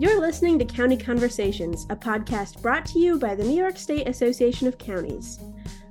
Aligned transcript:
You're 0.00 0.18
listening 0.18 0.58
to 0.58 0.64
County 0.64 0.96
Conversations, 0.96 1.84
a 1.90 1.94
podcast 1.94 2.62
brought 2.62 2.86
to 2.86 2.98
you 2.98 3.18
by 3.18 3.34
the 3.34 3.44
New 3.44 3.54
York 3.54 3.76
State 3.76 4.08
Association 4.08 4.66
of 4.66 4.78
Counties. 4.78 5.38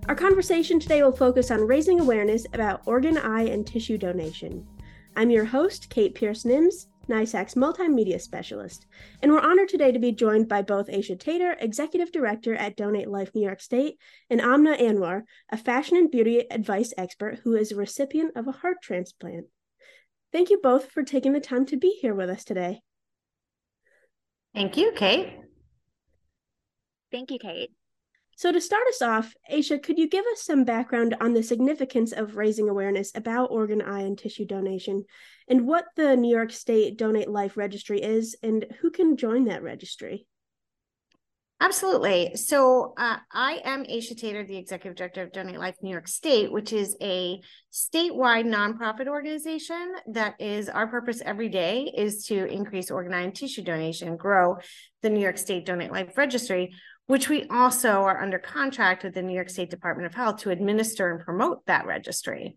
Our 0.07 0.15
conversation 0.15 0.79
today 0.79 1.03
will 1.03 1.15
focus 1.15 1.51
on 1.51 1.67
raising 1.67 1.99
awareness 1.99 2.47
about 2.53 2.81
organ, 2.87 3.19
eye, 3.19 3.43
and 3.43 3.67
tissue 3.67 3.99
donation. 3.99 4.65
I'm 5.15 5.29
your 5.29 5.45
host, 5.45 5.91
Kate 5.91 6.15
Pierce 6.15 6.43
Nimz, 6.43 6.87
NYSAC's 7.07 7.53
multimedia 7.53 8.19
specialist, 8.19 8.87
and 9.21 9.31
we're 9.31 9.41
honored 9.41 9.69
today 9.69 9.91
to 9.91 9.99
be 9.99 10.11
joined 10.11 10.47
by 10.47 10.63
both 10.63 10.87
Aisha 10.87 11.15
Tator, 11.15 11.55
Executive 11.59 12.11
Director 12.11 12.55
at 12.55 12.75
Donate 12.75 13.11
Life 13.11 13.29
New 13.35 13.43
York 13.43 13.61
State, 13.61 13.99
and 14.27 14.41
Amna 14.41 14.75
Anwar, 14.75 15.21
a 15.51 15.57
fashion 15.57 15.97
and 15.97 16.09
beauty 16.09 16.39
advice 16.49 16.95
expert 16.97 17.41
who 17.43 17.55
is 17.55 17.71
a 17.71 17.75
recipient 17.75 18.35
of 18.35 18.47
a 18.47 18.53
heart 18.53 18.77
transplant. 18.81 19.45
Thank 20.31 20.49
you 20.49 20.59
both 20.63 20.89
for 20.89 21.03
taking 21.03 21.33
the 21.33 21.39
time 21.39 21.67
to 21.67 21.77
be 21.77 21.95
here 22.01 22.15
with 22.15 22.31
us 22.31 22.43
today. 22.43 22.81
Thank 24.53 24.77
you, 24.77 24.91
Kate. 24.95 25.33
Thank 27.11 27.31
you, 27.31 27.39
Kate. 27.39 27.71
So, 28.35 28.51
to 28.53 28.61
start 28.61 28.87
us 28.87 29.01
off, 29.01 29.33
Aisha, 29.51 29.83
could 29.83 29.99
you 29.99 30.07
give 30.07 30.25
us 30.31 30.43
some 30.43 30.63
background 30.63 31.15
on 31.19 31.33
the 31.33 31.43
significance 31.43 32.13
of 32.13 32.37
raising 32.37 32.69
awareness 32.69 33.11
about 33.13 33.51
organ, 33.51 33.81
eye, 33.81 34.03
and 34.03 34.17
tissue 34.17 34.45
donation, 34.45 35.03
and 35.49 35.67
what 35.67 35.85
the 35.97 36.15
New 36.15 36.33
York 36.33 36.51
State 36.51 36.97
Donate 36.97 37.29
Life 37.29 37.57
Registry 37.57 38.01
is, 38.01 38.37
and 38.41 38.65
who 38.79 38.91
can 38.91 39.17
join 39.17 39.45
that 39.45 39.61
registry? 39.61 40.25
Absolutely. 41.61 42.37
So 42.37 42.93
uh, 42.97 43.17
I 43.33 43.59
am 43.65 43.83
Aisha 43.83 44.13
Tator, 44.13 44.47
the 44.47 44.55
executive 44.55 44.95
director 44.95 45.23
of 45.23 45.33
Donate 45.33 45.59
Life 45.59 45.75
New 45.81 45.91
York 45.91 46.07
State, 46.07 46.53
which 46.53 46.71
is 46.71 46.95
a 47.01 47.41
statewide 47.71 48.45
nonprofit 48.45 49.07
organization 49.07 49.93
that 50.07 50.39
is 50.39 50.69
our 50.69 50.87
purpose 50.87 51.21
every 51.25 51.49
day 51.49 51.91
is 51.97 52.25
to 52.27 52.45
increase 52.45 52.89
organ 52.89 53.13
and 53.13 53.35
tissue 53.35 53.61
donation, 53.61 54.15
grow 54.15 54.55
the 55.01 55.09
New 55.09 55.19
York 55.19 55.37
State 55.37 55.65
Donate 55.65 55.91
Life 55.91 56.17
Registry, 56.17 56.71
which 57.07 57.27
we 57.27 57.45
also 57.49 58.03
are 58.03 58.23
under 58.23 58.39
contract 58.39 59.03
with 59.03 59.13
the 59.13 59.21
New 59.21 59.35
York 59.35 59.49
State 59.49 59.69
Department 59.69 60.05
of 60.05 60.15
Health 60.15 60.37
to 60.37 60.51
administer 60.51 61.11
and 61.11 61.19
promote 61.19 61.65
that 61.65 61.85
registry. 61.85 62.55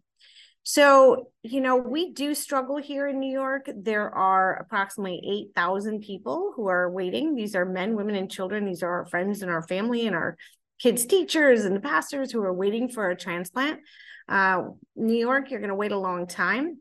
So, 0.64 1.30
you 1.42 1.60
know, 1.60 1.76
we 1.76 2.12
do 2.12 2.34
struggle 2.34 2.76
here 2.76 3.08
in 3.08 3.18
New 3.18 3.32
York. 3.32 3.68
There 3.74 4.14
are 4.14 4.54
approximately 4.54 5.20
8,000 5.50 6.00
people 6.00 6.52
who 6.54 6.68
are 6.68 6.88
waiting. 6.88 7.34
These 7.34 7.56
are 7.56 7.64
men, 7.64 7.96
women, 7.96 8.14
and 8.14 8.30
children. 8.30 8.64
These 8.64 8.82
are 8.82 8.90
our 8.90 9.06
friends 9.06 9.42
and 9.42 9.50
our 9.50 9.62
family 9.62 10.06
and 10.06 10.14
our 10.14 10.36
kids' 10.78 11.04
teachers 11.04 11.64
and 11.64 11.74
the 11.74 11.80
pastors 11.80 12.30
who 12.30 12.40
are 12.42 12.52
waiting 12.52 12.88
for 12.88 13.10
a 13.10 13.16
transplant. 13.16 13.80
Uh, 14.28 14.68
New 14.94 15.18
York, 15.18 15.50
you're 15.50 15.60
going 15.60 15.68
to 15.68 15.74
wait 15.74 15.92
a 15.92 15.98
long 15.98 16.28
time. 16.28 16.78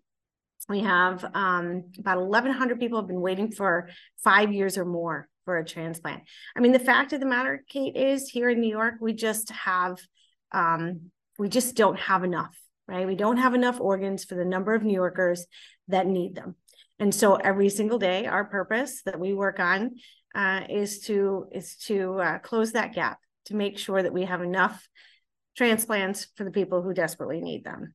We 0.70 0.82
have 0.82 1.26
um, 1.34 1.86
about 1.98 2.20
1,100 2.20 2.80
people 2.80 3.00
have 3.00 3.08
been 3.08 3.20
waiting 3.20 3.52
for 3.52 3.90
five 4.24 4.54
years 4.54 4.78
or 4.78 4.86
more 4.86 5.28
for 5.44 5.58
a 5.58 5.66
transplant. 5.66 6.22
I 6.56 6.60
mean, 6.60 6.72
the 6.72 6.80
fact 6.80 7.14
of 7.14 7.20
the 7.20 7.26
matter, 7.26 7.64
Kate, 7.68 7.96
is 7.96 8.30
here 8.30 8.50
in 8.50 8.62
New 8.62 8.70
York, 8.70 8.96
we 9.02 9.14
just 9.14 9.50
have, 9.50 9.98
um, 10.52 11.10
we 11.40 11.50
just 11.50 11.76
don't 11.76 12.00
have 12.00 12.24
enough 12.24 12.56
right? 12.92 13.08
We 13.08 13.16
don't 13.16 13.38
have 13.38 13.56
enough 13.56 13.80
organs 13.80 14.26
for 14.26 14.36
the 14.36 14.46
number 14.46 14.76
of 14.76 14.84
New 14.84 14.94
Yorkers 14.94 15.46
that 15.88 16.08
need 16.08 16.36
them. 16.36 16.56
And 17.00 17.16
so 17.16 17.36
every 17.36 17.70
single 17.70 17.98
day, 17.98 18.26
our 18.26 18.46
purpose 18.46 19.02
that 19.04 19.20
we 19.20 19.34
work 19.34 19.60
on 19.60 19.92
uh, 20.36 20.62
is 20.70 21.00
to 21.02 21.48
is 21.52 21.78
to 21.88 22.20
uh, 22.20 22.40
close 22.40 22.74
that 22.74 22.94
gap 22.94 23.18
to 23.46 23.56
make 23.56 23.80
sure 23.80 24.04
that 24.04 24.14
we 24.14 24.26
have 24.26 24.42
enough 24.42 24.88
transplants 25.56 26.28
for 26.36 26.44
the 26.44 26.52
people 26.52 26.82
who 26.82 26.94
desperately 26.94 27.42
need 27.42 27.64
them. 27.64 27.94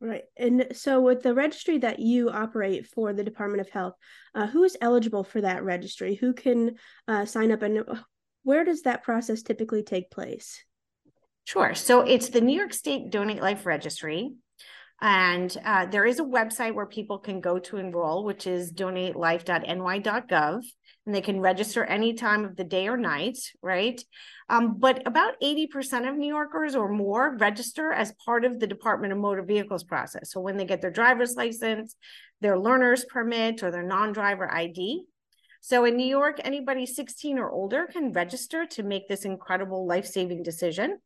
Right. 0.00 0.24
And 0.36 0.68
so, 0.72 1.00
with 1.00 1.22
the 1.22 1.34
registry 1.34 1.78
that 1.78 2.00
you 2.00 2.30
operate 2.30 2.86
for 2.86 3.12
the 3.12 3.22
Department 3.22 3.60
of 3.60 3.68
Health, 3.68 3.94
uh, 4.34 4.46
who 4.48 4.64
is 4.64 4.76
eligible 4.80 5.24
for 5.24 5.42
that 5.42 5.62
registry? 5.62 6.16
Who 6.16 6.32
can 6.32 6.76
uh, 7.06 7.26
sign 7.26 7.52
up 7.52 7.62
and 7.62 7.84
where 8.42 8.64
does 8.64 8.82
that 8.82 9.04
process 9.04 9.42
typically 9.42 9.82
take 9.82 10.10
place? 10.10 10.64
Sure. 11.44 11.74
So 11.74 12.00
it's 12.02 12.28
the 12.28 12.40
New 12.40 12.56
York 12.56 12.72
State 12.72 13.10
Donate 13.10 13.42
Life 13.42 13.66
Registry. 13.66 14.32
And 15.00 15.54
uh, 15.64 15.86
there 15.86 16.06
is 16.06 16.20
a 16.20 16.24
website 16.24 16.74
where 16.74 16.86
people 16.86 17.18
can 17.18 17.40
go 17.40 17.58
to 17.58 17.76
enroll, 17.76 18.24
which 18.24 18.46
is 18.46 18.72
donatelife.ny.gov. 18.72 20.62
And 21.04 21.12
they 21.12 21.20
can 21.20 21.40
register 21.40 21.84
any 21.84 22.14
time 22.14 22.44
of 22.44 22.54
the 22.54 22.62
day 22.62 22.86
or 22.86 22.96
night, 22.96 23.38
right? 23.60 24.00
Um, 24.48 24.76
but 24.78 25.04
about 25.04 25.40
80% 25.42 26.08
of 26.08 26.16
New 26.16 26.28
Yorkers 26.28 26.76
or 26.76 26.88
more 26.88 27.36
register 27.36 27.90
as 27.90 28.14
part 28.24 28.44
of 28.44 28.60
the 28.60 28.68
Department 28.68 29.12
of 29.12 29.18
Motor 29.18 29.42
Vehicles 29.42 29.82
process. 29.82 30.30
So 30.30 30.40
when 30.40 30.56
they 30.56 30.64
get 30.64 30.80
their 30.80 30.92
driver's 30.92 31.34
license, 31.34 31.96
their 32.40 32.56
learner's 32.56 33.04
permit, 33.04 33.64
or 33.64 33.72
their 33.72 33.82
non 33.82 34.12
driver 34.12 34.48
ID. 34.52 35.02
So 35.60 35.84
in 35.84 35.96
New 35.96 36.06
York, 36.06 36.40
anybody 36.44 36.86
16 36.86 37.38
or 37.38 37.50
older 37.50 37.88
can 37.92 38.12
register 38.12 38.66
to 38.66 38.84
make 38.84 39.08
this 39.08 39.24
incredible 39.24 39.84
life 39.84 40.06
saving 40.06 40.44
decision 40.44 40.98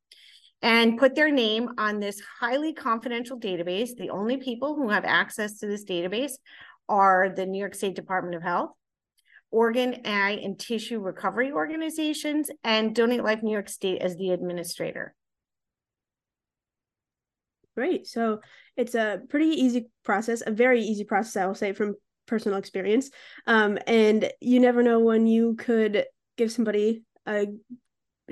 and 0.63 0.99
put 0.99 1.15
their 1.15 1.31
name 1.31 1.71
on 1.79 2.01
this 2.01 2.21
highly 2.41 2.73
confidential 2.73 3.39
database. 3.39 3.91
The 3.97 4.11
only 4.11 4.39
people 4.39 4.75
who 4.75 4.89
have 4.89 5.05
access 5.05 5.59
to 5.59 5.67
this 5.67 5.85
database 5.85 6.33
are 6.89 7.29
the 7.35 7.47
New 7.47 7.59
York 7.59 7.75
State 7.75 7.97
Department 7.97 8.37
of 8.37 8.43
Health, 8.43 8.71
organ, 9.51 10.03
eye, 10.05 10.41
and 10.43 10.59
tissue 10.59 11.01
recovery 11.01 11.53
organizations, 11.53 12.51
and 12.65 12.95
Donate 12.95 13.25
Life 13.25 13.43
New 13.43 13.53
York 13.53 13.69
State 13.69 14.03
as 14.03 14.17
the 14.17 14.31
administrator. 14.31 15.15
Great. 17.77 18.07
So 18.07 18.41
it's 18.77 18.95
a 18.95 19.21
pretty 19.29 19.49
easy 19.49 19.89
process, 20.03 20.43
a 20.47 20.51
very 20.51 20.83
easy 20.83 21.05
process, 21.05 21.37
I 21.37 21.47
will 21.47 21.55
say, 21.55 21.73
from 21.73 21.95
personal 22.27 22.59
experience. 22.59 23.11
Um, 23.47 23.79
and 23.87 24.31
you 24.41 24.61
never 24.61 24.83
know 24.83 25.01
when 25.01 25.27
you 25.27 25.57
could 25.57 26.05
give 26.37 26.51
somebody 26.51 27.03
a 27.27 27.47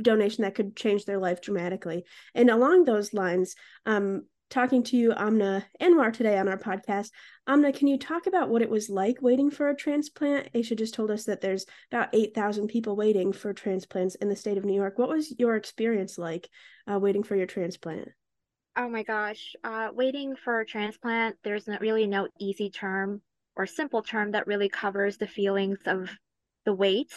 donation 0.00 0.42
that 0.42 0.54
could 0.54 0.76
change 0.76 1.04
their 1.04 1.18
life 1.18 1.40
dramatically. 1.40 2.04
And 2.34 2.50
along 2.50 2.84
those 2.84 3.14
lines, 3.14 3.54
um, 3.86 4.24
talking 4.50 4.82
to 4.84 4.96
you, 4.96 5.12
Amna 5.16 5.66
Anwar, 5.80 6.12
today 6.12 6.38
on 6.38 6.48
our 6.48 6.58
podcast. 6.58 7.10
Amna, 7.46 7.72
can 7.72 7.88
you 7.88 7.98
talk 7.98 8.26
about 8.26 8.48
what 8.48 8.62
it 8.62 8.70
was 8.70 8.88
like 8.88 9.20
waiting 9.20 9.50
for 9.50 9.68
a 9.68 9.76
transplant? 9.76 10.52
Aisha 10.52 10.76
just 10.76 10.94
told 10.94 11.10
us 11.10 11.24
that 11.24 11.40
there's 11.40 11.66
about 11.90 12.10
8,000 12.12 12.68
people 12.68 12.96
waiting 12.96 13.32
for 13.32 13.52
transplants 13.52 14.14
in 14.16 14.28
the 14.28 14.36
state 14.36 14.58
of 14.58 14.64
New 14.64 14.74
York. 14.74 14.98
What 14.98 15.08
was 15.08 15.34
your 15.38 15.56
experience 15.56 16.18
like 16.18 16.48
uh, 16.90 16.98
waiting 16.98 17.22
for 17.22 17.36
your 17.36 17.46
transplant? 17.46 18.08
Oh 18.76 18.88
my 18.88 19.04
gosh, 19.04 19.54
uh, 19.62 19.90
waiting 19.92 20.34
for 20.36 20.60
a 20.60 20.66
transplant, 20.66 21.36
there's 21.44 21.68
not 21.68 21.80
really 21.80 22.06
no 22.06 22.28
easy 22.40 22.70
term 22.70 23.22
or 23.56 23.66
simple 23.66 24.02
term 24.02 24.32
that 24.32 24.48
really 24.48 24.68
covers 24.68 25.16
the 25.16 25.28
feelings 25.28 25.78
of 25.86 26.10
the 26.64 26.74
wait. 26.74 27.12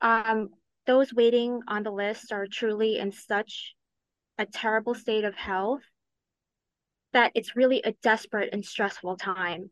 Um, 0.00 0.50
those 0.86 1.12
waiting 1.12 1.60
on 1.68 1.82
the 1.82 1.90
list 1.90 2.32
are 2.32 2.46
truly 2.46 2.98
in 2.98 3.12
such 3.12 3.74
a 4.38 4.46
terrible 4.46 4.94
state 4.94 5.24
of 5.24 5.34
health 5.34 5.82
that 7.12 7.32
it's 7.34 7.56
really 7.56 7.80
a 7.82 7.92
desperate 8.02 8.50
and 8.52 8.64
stressful 8.64 9.16
time. 9.16 9.70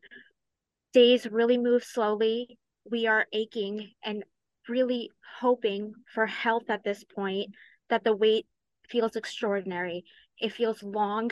Days 0.93 1.27
really 1.27 1.57
move 1.57 1.83
slowly. 1.83 2.57
We 2.89 3.07
are 3.07 3.27
aching 3.33 3.91
and 4.03 4.23
really 4.67 5.11
hoping 5.39 5.93
for 6.13 6.25
health 6.25 6.69
at 6.69 6.83
this 6.83 7.03
point, 7.03 7.51
that 7.89 8.03
the 8.03 8.15
wait 8.15 8.47
feels 8.89 9.15
extraordinary. 9.15 10.05
It 10.39 10.53
feels 10.53 10.81
long, 10.81 11.31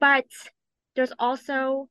but 0.00 0.26
there's 0.94 1.12
also 1.18 1.88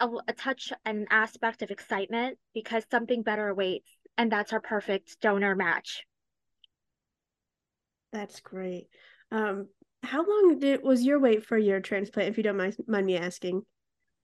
a, 0.00 0.08
a 0.28 0.32
touch, 0.32 0.72
an 0.84 1.06
aspect 1.10 1.62
of 1.62 1.70
excitement 1.70 2.38
because 2.54 2.84
something 2.90 3.22
better 3.22 3.48
awaits, 3.48 3.88
and 4.16 4.32
that's 4.32 4.52
our 4.52 4.60
perfect 4.60 5.20
donor 5.20 5.54
match. 5.54 6.04
That's 8.12 8.40
great. 8.40 8.88
Um, 9.30 9.68
how 10.02 10.26
long 10.26 10.58
did 10.58 10.82
was 10.82 11.02
your 11.02 11.18
wait 11.18 11.44
for 11.46 11.56
your 11.56 11.80
transplant, 11.80 12.28
if 12.28 12.36
you 12.36 12.42
don't 12.42 12.56
mind, 12.56 12.76
mind 12.86 13.06
me 13.06 13.16
asking? 13.16 13.62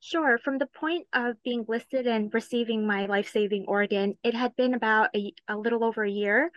Sure. 0.00 0.38
From 0.38 0.58
the 0.58 0.66
point 0.66 1.06
of 1.12 1.42
being 1.42 1.64
listed 1.66 2.06
and 2.06 2.32
receiving 2.32 2.86
my 2.86 3.06
life 3.06 3.30
saving 3.30 3.64
organ, 3.66 4.16
it 4.22 4.34
had 4.34 4.54
been 4.56 4.74
about 4.74 5.10
a, 5.14 5.32
a 5.48 5.56
little 5.56 5.84
over 5.84 6.04
a 6.04 6.10
year, 6.10 6.50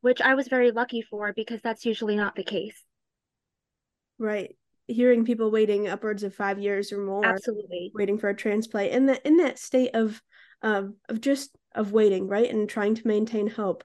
which 0.00 0.20
I 0.20 0.34
was 0.34 0.48
very 0.48 0.70
lucky 0.70 1.02
for 1.02 1.32
because 1.32 1.60
that's 1.62 1.84
usually 1.84 2.16
not 2.16 2.34
the 2.34 2.44
case. 2.44 2.82
Right. 4.18 4.56
Hearing 4.86 5.24
people 5.24 5.50
waiting 5.50 5.86
upwards 5.86 6.22
of 6.22 6.34
five 6.34 6.58
years 6.58 6.92
or 6.92 7.04
more, 7.04 7.24
absolutely 7.24 7.92
waiting 7.94 8.18
for 8.18 8.30
a 8.30 8.34
transplant, 8.34 8.92
in 8.92 9.06
that 9.06 9.26
in 9.26 9.36
that 9.36 9.58
state 9.58 9.90
of 9.94 10.20
of 10.62 10.94
of 11.08 11.20
just 11.20 11.54
of 11.74 11.92
waiting, 11.92 12.26
right, 12.26 12.50
and 12.50 12.68
trying 12.68 12.94
to 12.94 13.06
maintain 13.06 13.48
hope 13.48 13.84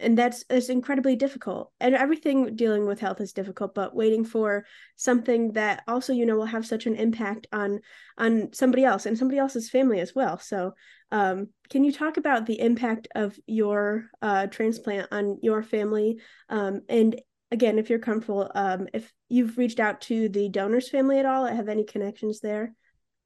and 0.00 0.18
that's 0.18 0.44
it's 0.50 0.68
incredibly 0.68 1.14
difficult 1.16 1.70
and 1.80 1.94
everything 1.94 2.56
dealing 2.56 2.86
with 2.86 3.00
health 3.00 3.20
is 3.20 3.32
difficult 3.32 3.74
but 3.74 3.94
waiting 3.94 4.24
for 4.24 4.64
something 4.96 5.52
that 5.52 5.82
also 5.86 6.12
you 6.12 6.26
know 6.26 6.36
will 6.36 6.44
have 6.44 6.66
such 6.66 6.86
an 6.86 6.96
impact 6.96 7.46
on 7.52 7.80
on 8.18 8.52
somebody 8.52 8.84
else 8.84 9.06
and 9.06 9.18
somebody 9.18 9.38
else's 9.38 9.70
family 9.70 10.00
as 10.00 10.14
well. 10.14 10.38
So 10.38 10.74
um, 11.10 11.48
can 11.70 11.84
you 11.84 11.92
talk 11.92 12.16
about 12.16 12.46
the 12.46 12.60
impact 12.60 13.08
of 13.14 13.38
your 13.46 14.06
uh, 14.22 14.46
transplant 14.48 15.08
on 15.12 15.38
your 15.42 15.62
family? 15.62 16.20
Um, 16.48 16.82
and 16.88 17.20
again 17.50 17.78
if 17.78 17.90
you're 17.90 17.98
comfortable 17.98 18.50
um, 18.54 18.88
if 18.92 19.12
you've 19.28 19.58
reached 19.58 19.80
out 19.80 20.00
to 20.02 20.28
the 20.28 20.48
donor's 20.48 20.88
family 20.88 21.18
at 21.18 21.26
all 21.26 21.46
have 21.46 21.68
any 21.68 21.84
connections 21.84 22.40
there? 22.40 22.74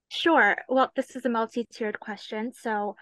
Sure. 0.08 0.56
Well 0.68 0.90
this 0.96 1.16
is 1.16 1.24
a 1.24 1.30
multi-tiered 1.30 2.00
question 2.00 2.52
so 2.52 2.96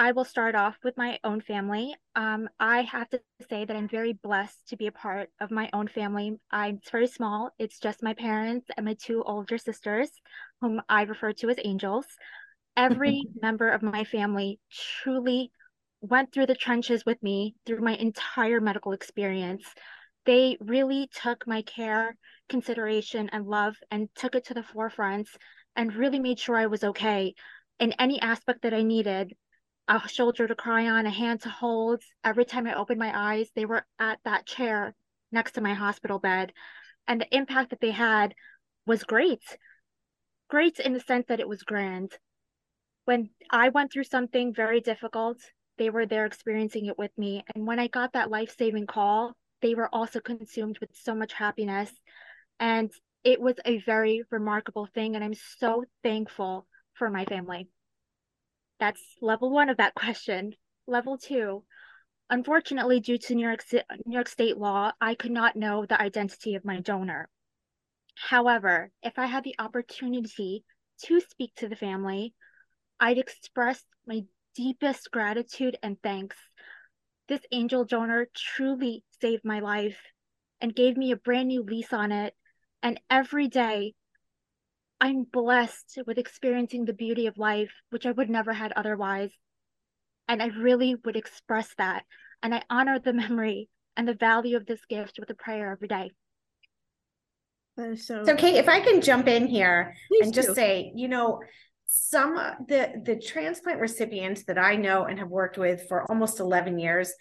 I 0.00 0.12
will 0.12 0.24
start 0.24 0.54
off 0.54 0.76
with 0.84 0.96
my 0.96 1.18
own 1.24 1.40
family. 1.40 1.92
Um, 2.14 2.48
I 2.60 2.82
have 2.82 3.08
to 3.08 3.20
say 3.50 3.64
that 3.64 3.76
I'm 3.76 3.88
very 3.88 4.12
blessed 4.12 4.68
to 4.68 4.76
be 4.76 4.86
a 4.86 4.92
part 4.92 5.28
of 5.40 5.50
my 5.50 5.68
own 5.72 5.88
family. 5.88 6.38
I'm 6.52 6.76
it's 6.76 6.90
very 6.90 7.08
small. 7.08 7.50
It's 7.58 7.80
just 7.80 8.00
my 8.00 8.14
parents 8.14 8.68
and 8.76 8.86
my 8.86 8.94
two 8.94 9.24
older 9.24 9.58
sisters, 9.58 10.08
whom 10.60 10.80
I 10.88 11.02
refer 11.02 11.32
to 11.32 11.48
as 11.48 11.58
angels. 11.64 12.06
Every 12.76 13.24
member 13.42 13.70
of 13.70 13.82
my 13.82 14.04
family 14.04 14.60
truly 14.70 15.50
went 16.00 16.32
through 16.32 16.46
the 16.46 16.54
trenches 16.54 17.04
with 17.04 17.20
me 17.20 17.56
through 17.66 17.80
my 17.80 17.96
entire 17.96 18.60
medical 18.60 18.92
experience. 18.92 19.64
They 20.26 20.58
really 20.60 21.10
took 21.12 21.44
my 21.44 21.62
care, 21.62 22.16
consideration, 22.48 23.30
and 23.32 23.48
love 23.48 23.74
and 23.90 24.08
took 24.14 24.36
it 24.36 24.44
to 24.44 24.54
the 24.54 24.62
forefront 24.62 25.28
and 25.74 25.92
really 25.92 26.20
made 26.20 26.38
sure 26.38 26.56
I 26.56 26.66
was 26.66 26.84
okay 26.84 27.34
in 27.80 27.94
any 27.98 28.20
aspect 28.20 28.62
that 28.62 28.74
I 28.74 28.82
needed 28.82 29.32
a 29.88 30.06
shoulder 30.06 30.46
to 30.46 30.54
cry 30.54 30.86
on, 30.88 31.06
a 31.06 31.10
hand 31.10 31.40
to 31.42 31.48
hold. 31.48 32.02
Every 32.22 32.44
time 32.44 32.66
I 32.66 32.74
opened 32.74 32.98
my 32.98 33.12
eyes, 33.14 33.48
they 33.54 33.64
were 33.64 33.86
at 33.98 34.18
that 34.24 34.46
chair 34.46 34.94
next 35.32 35.52
to 35.52 35.60
my 35.60 35.74
hospital 35.74 36.18
bed. 36.18 36.52
And 37.06 37.20
the 37.20 37.36
impact 37.36 37.70
that 37.70 37.80
they 37.80 37.90
had 37.90 38.34
was 38.86 39.02
great. 39.02 39.42
Great 40.48 40.78
in 40.78 40.92
the 40.92 41.00
sense 41.00 41.26
that 41.28 41.40
it 41.40 41.48
was 41.48 41.62
grand. 41.62 42.12
When 43.06 43.30
I 43.50 43.70
went 43.70 43.92
through 43.92 44.04
something 44.04 44.54
very 44.54 44.80
difficult, 44.80 45.38
they 45.78 45.88
were 45.88 46.04
there 46.04 46.26
experiencing 46.26 46.86
it 46.86 46.98
with 46.98 47.16
me. 47.16 47.44
And 47.54 47.66
when 47.66 47.78
I 47.78 47.86
got 47.88 48.12
that 48.12 48.30
life 48.30 48.54
saving 48.58 48.86
call, 48.86 49.32
they 49.62 49.74
were 49.74 49.88
also 49.94 50.20
consumed 50.20 50.78
with 50.80 50.90
so 50.92 51.14
much 51.14 51.32
happiness. 51.32 51.90
And 52.60 52.90
it 53.24 53.40
was 53.40 53.56
a 53.64 53.78
very 53.78 54.22
remarkable 54.30 54.86
thing. 54.94 55.14
And 55.14 55.24
I'm 55.24 55.34
so 55.58 55.84
thankful 56.02 56.66
for 56.94 57.08
my 57.08 57.24
family. 57.24 57.68
That's 58.78 59.02
level 59.20 59.50
one 59.50 59.68
of 59.68 59.78
that 59.78 59.94
question. 59.96 60.54
Level 60.86 61.18
two, 61.18 61.64
unfortunately, 62.30 63.00
due 63.00 63.18
to 63.18 63.34
New 63.34 63.46
York, 63.46 63.64
New 63.72 64.14
York 64.14 64.28
State 64.28 64.56
law, 64.56 64.92
I 65.00 65.14
could 65.14 65.32
not 65.32 65.56
know 65.56 65.84
the 65.84 66.00
identity 66.00 66.54
of 66.54 66.64
my 66.64 66.80
donor. 66.80 67.28
However, 68.14 68.90
if 69.02 69.18
I 69.18 69.26
had 69.26 69.44
the 69.44 69.54
opportunity 69.58 70.64
to 71.04 71.20
speak 71.20 71.54
to 71.56 71.68
the 71.68 71.76
family, 71.76 72.34
I'd 72.98 73.18
express 73.18 73.82
my 74.06 74.24
deepest 74.56 75.10
gratitude 75.12 75.78
and 75.82 75.96
thanks. 76.02 76.36
This 77.28 77.40
angel 77.52 77.84
donor 77.84 78.26
truly 78.34 79.04
saved 79.20 79.44
my 79.44 79.60
life 79.60 79.98
and 80.60 80.74
gave 80.74 80.96
me 80.96 81.12
a 81.12 81.16
brand 81.16 81.48
new 81.48 81.62
lease 81.62 81.92
on 81.92 82.10
it. 82.10 82.34
And 82.82 83.00
every 83.08 83.48
day 83.48 83.94
I'm 85.00 85.24
blessed 85.24 85.98
with 86.06 86.18
experiencing 86.18 86.84
the 86.84 86.92
beauty 86.92 87.26
of 87.26 87.38
life, 87.38 87.70
which 87.90 88.06
I 88.06 88.10
would 88.10 88.28
never 88.28 88.52
had 88.52 88.72
otherwise. 88.72 89.30
And 90.26 90.42
I 90.42 90.46
really 90.48 90.96
would 91.04 91.16
express 91.16 91.72
that. 91.78 92.04
And 92.42 92.54
I 92.54 92.62
honor 92.68 92.98
the 92.98 93.12
memory 93.12 93.68
and 93.96 94.06
the 94.06 94.14
value 94.14 94.56
of 94.56 94.66
this 94.66 94.84
gift 94.88 95.18
with 95.18 95.30
a 95.30 95.34
prayer 95.34 95.72
every 95.72 95.88
day. 95.88 96.10
That 97.76 97.90
is 97.90 98.06
so. 98.06 98.24
So, 98.24 98.34
Kate, 98.34 98.56
if 98.56 98.68
I 98.68 98.80
can 98.80 99.00
jump 99.00 99.28
in 99.28 99.46
here 99.46 99.94
Please 100.08 100.26
and 100.26 100.34
just 100.34 100.48
do. 100.48 100.54
say, 100.54 100.92
you 100.94 101.08
know, 101.08 101.40
some 101.86 102.34
the 102.68 103.00
the 103.04 103.16
transplant 103.16 103.80
recipients 103.80 104.44
that 104.44 104.58
I 104.58 104.76
know 104.76 105.04
and 105.04 105.18
have 105.18 105.28
worked 105.28 105.58
with 105.58 105.88
for 105.88 106.02
almost 106.10 106.40
11 106.40 106.78
years, 106.78 107.12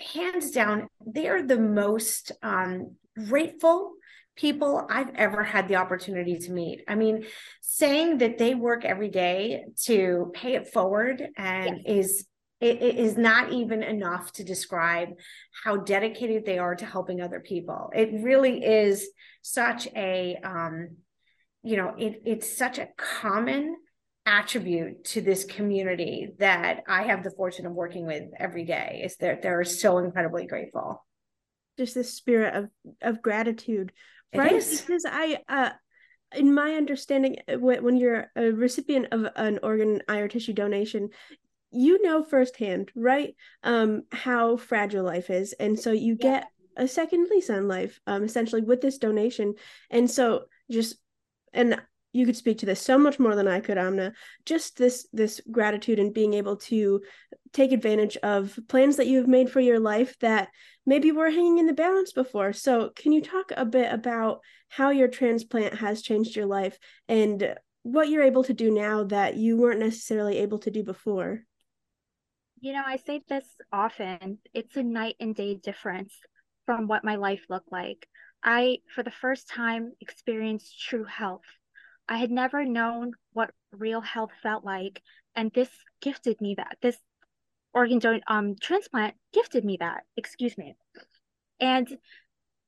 hands 0.00 0.52
down, 0.52 0.88
they 1.04 1.28
are 1.28 1.42
the 1.42 1.58
most 1.58 2.32
um, 2.42 2.94
grateful 3.28 3.92
people 4.38 4.86
I've 4.88 5.14
ever 5.16 5.42
had 5.42 5.68
the 5.68 5.76
opportunity 5.76 6.38
to 6.38 6.52
meet. 6.52 6.84
I 6.88 6.94
mean, 6.94 7.24
saying 7.60 8.18
that 8.18 8.38
they 8.38 8.54
work 8.54 8.84
every 8.84 9.08
day 9.08 9.64
to 9.84 10.30
pay 10.32 10.54
it 10.54 10.68
forward 10.68 11.22
and 11.36 11.80
is 11.86 12.26
it, 12.60 12.82
it 12.82 12.96
is 12.96 13.16
not 13.16 13.52
even 13.52 13.82
enough 13.82 14.32
to 14.32 14.44
describe 14.44 15.10
how 15.64 15.76
dedicated 15.76 16.44
they 16.44 16.58
are 16.58 16.74
to 16.74 16.86
helping 16.86 17.20
other 17.20 17.40
people. 17.40 17.90
It 17.94 18.10
really 18.24 18.64
is 18.64 19.08
such 19.42 19.86
a 19.94 20.38
um, 20.42 20.96
you 21.62 21.76
know, 21.76 21.94
it, 21.98 22.22
it's 22.24 22.56
such 22.56 22.78
a 22.78 22.88
common 22.96 23.76
attribute 24.26 25.04
to 25.04 25.20
this 25.20 25.44
community 25.44 26.28
that 26.38 26.82
I 26.86 27.04
have 27.04 27.24
the 27.24 27.30
fortune 27.30 27.66
of 27.66 27.72
working 27.72 28.06
with 28.06 28.24
every 28.38 28.64
day 28.64 29.02
is 29.04 29.16
that 29.16 29.42
they're 29.42 29.64
so 29.64 29.98
incredibly 29.98 30.46
grateful. 30.46 31.04
Just 31.76 31.94
this 31.94 32.14
spirit 32.14 32.54
of 32.54 32.70
of 33.00 33.22
gratitude, 33.22 33.90
It 33.90 33.94
right? 34.34 34.54
is. 34.54 34.80
Because 34.80 35.04
I, 35.06 35.38
uh, 35.48 35.70
in 36.36 36.52
my 36.54 36.74
understanding, 36.74 37.36
uh, 37.48 37.58
when 37.58 37.82
when 37.84 37.96
you're 37.96 38.30
a 38.36 38.50
recipient 38.50 39.08
of 39.12 39.26
an 39.36 39.60
organ, 39.62 40.02
eye, 40.08 40.18
or 40.18 40.28
tissue 40.28 40.52
donation, 40.52 41.10
you 41.70 42.02
know 42.02 42.22
firsthand, 42.22 42.90
right, 42.94 43.34
um, 43.62 44.02
how 44.12 44.56
fragile 44.56 45.04
life 45.04 45.30
is, 45.30 45.54
and 45.54 45.78
so 45.78 45.92
you 45.92 46.16
Yeah. 46.18 46.30
get 46.40 46.50
a 46.76 46.86
second 46.86 47.28
lease 47.30 47.50
on 47.50 47.66
life, 47.68 48.00
um, 48.06 48.24
essentially 48.24 48.62
with 48.62 48.80
this 48.80 48.98
donation, 48.98 49.54
and 49.90 50.10
so 50.10 50.44
just 50.70 50.96
and 51.52 51.80
you 52.12 52.24
could 52.24 52.36
speak 52.36 52.58
to 52.58 52.66
this 52.66 52.80
so 52.80 52.98
much 52.98 53.18
more 53.18 53.34
than 53.34 53.48
I 53.48 53.60
could, 53.60 53.78
Amna. 53.78 54.12
Just 54.46 54.76
this 54.78 55.06
this 55.12 55.40
gratitude 55.50 55.98
and 55.98 56.14
being 56.14 56.34
able 56.34 56.56
to 56.56 57.02
take 57.52 57.72
advantage 57.72 58.16
of 58.18 58.58
plans 58.68 58.96
that 58.96 59.06
you 59.06 59.18
have 59.18 59.28
made 59.28 59.50
for 59.50 59.60
your 59.60 59.78
life 59.78 60.18
that 60.20 60.48
maybe 60.86 61.12
were 61.12 61.30
hanging 61.30 61.58
in 61.58 61.66
the 61.66 61.72
balance 61.72 62.12
before. 62.12 62.52
So, 62.52 62.90
can 62.96 63.12
you 63.12 63.22
talk 63.22 63.52
a 63.56 63.64
bit 63.64 63.92
about 63.92 64.40
how 64.68 64.90
your 64.90 65.08
transplant 65.08 65.74
has 65.74 66.02
changed 66.02 66.34
your 66.34 66.46
life 66.46 66.78
and 67.08 67.54
what 67.82 68.08
you're 68.08 68.22
able 68.22 68.44
to 68.44 68.54
do 68.54 68.70
now 68.70 69.04
that 69.04 69.36
you 69.36 69.56
weren't 69.56 69.80
necessarily 69.80 70.38
able 70.38 70.58
to 70.60 70.70
do 70.70 70.82
before? 70.82 71.42
You 72.60 72.72
know, 72.72 72.82
I 72.84 72.96
say 72.96 73.22
this 73.28 73.46
often. 73.72 74.38
It's 74.52 74.76
a 74.76 74.82
night 74.82 75.14
and 75.20 75.34
day 75.34 75.54
difference 75.54 76.14
from 76.66 76.88
what 76.88 77.04
my 77.04 77.16
life 77.16 77.44
looked 77.48 77.70
like. 77.70 78.08
I, 78.42 78.78
for 78.94 79.02
the 79.02 79.10
first 79.10 79.48
time, 79.48 79.92
experienced 80.00 80.80
true 80.80 81.04
health. 81.04 81.44
I 82.08 82.16
had 82.16 82.30
never 82.30 82.64
known 82.64 83.12
what 83.32 83.50
real 83.72 84.00
health 84.00 84.30
felt 84.42 84.64
like, 84.64 85.02
and 85.34 85.52
this 85.52 85.70
gifted 86.00 86.40
me 86.40 86.54
that. 86.56 86.78
This 86.80 86.96
organ 87.74 87.98
don- 87.98 88.22
um 88.26 88.56
transplant 88.60 89.14
gifted 89.32 89.64
me 89.64 89.76
that. 89.80 90.04
Excuse 90.16 90.56
me. 90.56 90.74
And 91.60 91.98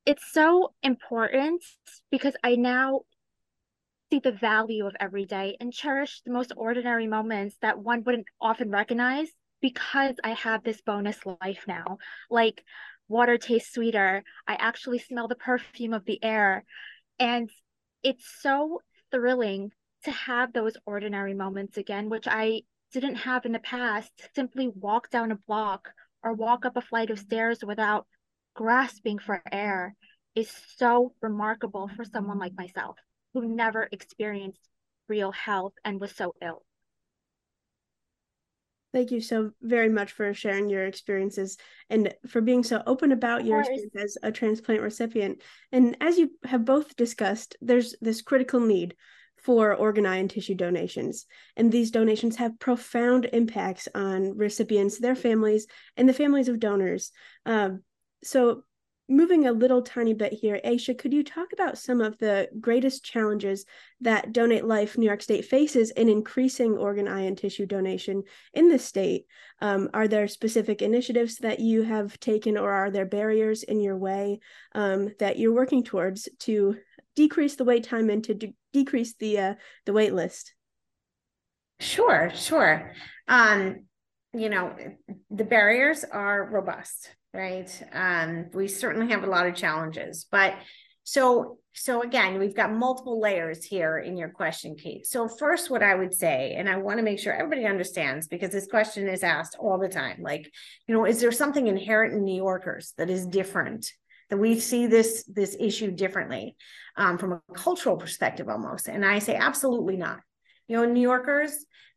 it's 0.07 0.31
so 0.33 0.75
important 0.83 1.63
because 2.11 2.37
I 2.43 2.57
now 2.57 3.03
see 4.11 4.19
the 4.19 4.33
value 4.33 4.87
of 4.87 4.97
every 4.99 5.25
day 5.25 5.57
and 5.61 5.73
cherish 5.73 6.21
the 6.25 6.33
most 6.33 6.53
ordinary 6.57 7.07
moments 7.07 7.57
that 7.63 7.79
one 7.79 8.03
wouldn't 8.05 8.27
often 8.41 8.71
recognize 8.71 9.29
because 9.61 10.17
I 10.25 10.31
have 10.31 10.65
this 10.65 10.81
bonus 10.81 11.19
life 11.25 11.65
now. 11.69 11.99
Like 12.29 12.65
water 13.09 13.39
tastes 13.39 13.73
sweeter. 13.73 14.25
I 14.47 14.55
actually 14.55 14.99
smell 14.99 15.29
the 15.29 15.35
perfume 15.35 15.95
of 15.95 16.05
the 16.05 16.23
air. 16.23 16.65
And 17.19 17.51
it's 18.03 18.25
so 18.41 18.81
thrilling 19.11 19.73
to 20.05 20.11
have 20.11 20.53
those 20.53 20.77
ordinary 20.87 21.35
moments 21.35 21.77
again, 21.77 22.09
which 22.09 22.27
I 22.27 22.63
didn't 22.93 23.17
have 23.17 23.45
in 23.45 23.53
the 23.53 23.59
past. 23.59 24.13
Simply 24.35 24.69
walk 24.69 25.11
down 25.11 25.33
a 25.33 25.37
block 25.37 25.89
or 26.23 26.33
walk 26.33 26.65
up 26.65 26.77
a 26.77 26.81
flight 26.81 27.11
of 27.11 27.19
stairs 27.19 27.65
without 27.65 28.07
grasping 28.55 29.19
for 29.19 29.43
air 29.51 29.95
is 30.35 30.51
so 30.77 31.15
remarkable 31.21 31.89
for 31.97 32.05
someone 32.05 32.39
like 32.39 32.55
myself 32.57 32.97
who 33.35 33.47
never 33.47 33.89
experienced 33.93 34.69
real 35.09 35.33
health 35.33 35.73
and 35.85 36.01
was 36.01 36.15
so 36.15 36.35
ill. 36.43 36.65
Thank 38.93 39.13
you 39.13 39.21
so 39.21 39.53
very 39.63 39.89
much 39.89 40.13
for 40.13 40.35
sharing 40.35 40.69
your 40.69 40.85
experiences 40.85 41.57
and 41.89 42.13
for 42.27 42.41
being 42.41 42.65
so 42.65 42.83
open 42.87 43.13
about 43.13 43.45
your 43.45 43.61
experience 43.61 43.95
as 43.97 44.19
a 44.23 44.33
transplant 44.33 44.83
recipient. 44.83 45.43
And 45.71 45.97
as 46.01 46.19
you 46.19 46.33
have 46.45 46.65
both 46.65 46.97
discussed, 46.97 47.57
there's 47.61 47.95
this 48.01 48.21
critical 48.21 48.59
need 48.59 48.97
for 49.37 49.75
organ, 49.75 50.07
eye, 50.07 50.17
and 50.17 50.29
tissue 50.29 50.55
donations. 50.55 51.27
And 51.57 51.71
these 51.71 51.91
donations 51.91 52.37
have 52.37 52.59
profound 52.59 53.29
impacts 53.33 53.89
on 53.95 54.37
recipients, 54.37 54.99
their 54.99 55.15
families, 55.15 55.67
and 55.97 56.09
the 56.09 56.13
families 56.13 56.49
of 56.49 56.61
donors. 56.61 57.13
Um, 57.47 57.83
so, 58.23 58.65
moving 59.11 59.47
a 59.47 59.53
little 59.53 59.83
tiny 59.83 60.15
bit 60.15 60.33
here, 60.33 60.61
Aisha, 60.65 60.97
could 60.97 61.13
you 61.13 61.25
talk 61.25 61.53
about 61.53 61.77
some 61.77 62.01
of 62.01 62.17
the 62.19 62.49
greatest 62.61 63.05
challenges 63.05 63.67
that 64.01 64.33
Donate 64.33 64.65
Life 64.65 64.97
New 64.97 65.07
York 65.07 65.21
State 65.21 65.45
faces 65.45 65.91
in 65.91 66.09
increasing 66.09 66.77
organ, 66.77 67.09
eye, 67.09 67.23
and 67.23 67.37
tissue 67.37 67.67
donation 67.67 68.23
in 68.55 68.69
the 68.69 68.79
state? 68.79 69.27
Um, 69.61 69.91
are 69.93 70.07
there 70.07 70.29
specific 70.29 70.81
initiatives 70.81 71.39
that 71.39 71.59
you 71.59 71.83
have 71.83 72.19
taken, 72.21 72.57
or 72.57 72.71
are 72.71 72.91
there 72.91 73.05
barriers 73.05 73.65
in 73.65 73.81
your 73.81 73.97
way 73.97 74.41
um, 74.75 75.13
that 75.19 75.39
you're 75.39 75.53
working 75.53 75.83
towards 75.83 76.29
to 76.41 76.77
decrease 77.17 77.57
the 77.57 77.65
wait 77.65 77.85
time 77.85 78.09
and 78.09 78.23
to 78.25 78.35
de- 78.35 78.55
decrease 78.73 79.15
the 79.15 79.39
uh, 79.39 79.55
the 79.87 79.93
wait 79.93 80.15
list? 80.15 80.55
Sure, 81.81 82.31
sure. 82.35 82.93
Um, 83.27 83.87
you 84.33 84.49
know, 84.49 84.77
the 85.31 85.45
barriers 85.45 86.05
are 86.05 86.49
robust, 86.51 87.11
right? 87.33 87.71
Um, 87.93 88.51
we 88.53 88.69
certainly 88.69 89.13
have 89.13 89.25
a 89.25 89.31
lot 89.31 89.47
of 89.47 89.55
challenges, 89.55 90.27
but 90.31 90.55
So, 91.03 91.59
so 91.73 92.03
again, 92.03 92.39
we've 92.39 92.55
got 92.55 92.73
multiple 92.73 93.21
layers 93.21 93.65
here 93.65 93.99
in 93.99 94.17
your 94.17 94.29
question, 94.29 94.77
Kate. 94.77 95.07
So 95.07 95.29
first, 95.29 95.71
what 95.71 95.83
I 95.83 95.95
would 95.95 96.15
say, 96.15 96.55
and 96.57 96.69
I 96.69 96.77
want 96.77 96.99
to 96.99 97.03
make 97.05 97.19
sure 97.19 97.33
everybody 97.33 97.67
understands 97.67 98.29
because 98.29 98.53
this 98.53 98.67
question 98.67 99.09
is 99.09 99.23
asked 99.23 99.57
all 99.59 99.79
the 99.79 99.89
time, 99.89 100.19
like, 100.23 100.53
you 100.87 100.95
know, 100.95 101.07
is 101.07 101.21
there 101.21 101.33
something 101.33 101.67
inherent 101.67 102.15
in 102.15 102.25
New 102.25 102.37
Yorkers 102.37 102.93
that 102.99 103.11
is 103.11 103.27
different? 103.27 103.93
That 104.29 104.39
we 104.39 104.61
see 104.61 104.87
this 104.87 105.25
this 105.25 105.57
issue 105.59 105.91
differently 105.91 106.55
um, 106.97 107.19
from 107.19 107.33
a 107.33 107.55
cultural 107.55 107.97
perspective 107.97 108.49
almost. 108.49 108.87
And 108.89 109.05
I 109.05 109.19
say 109.19 109.35
absolutely 109.35 109.97
not. 109.97 110.21
You 110.69 110.77
know, 110.77 110.85
New 110.85 111.01
Yorkers, 111.01 111.53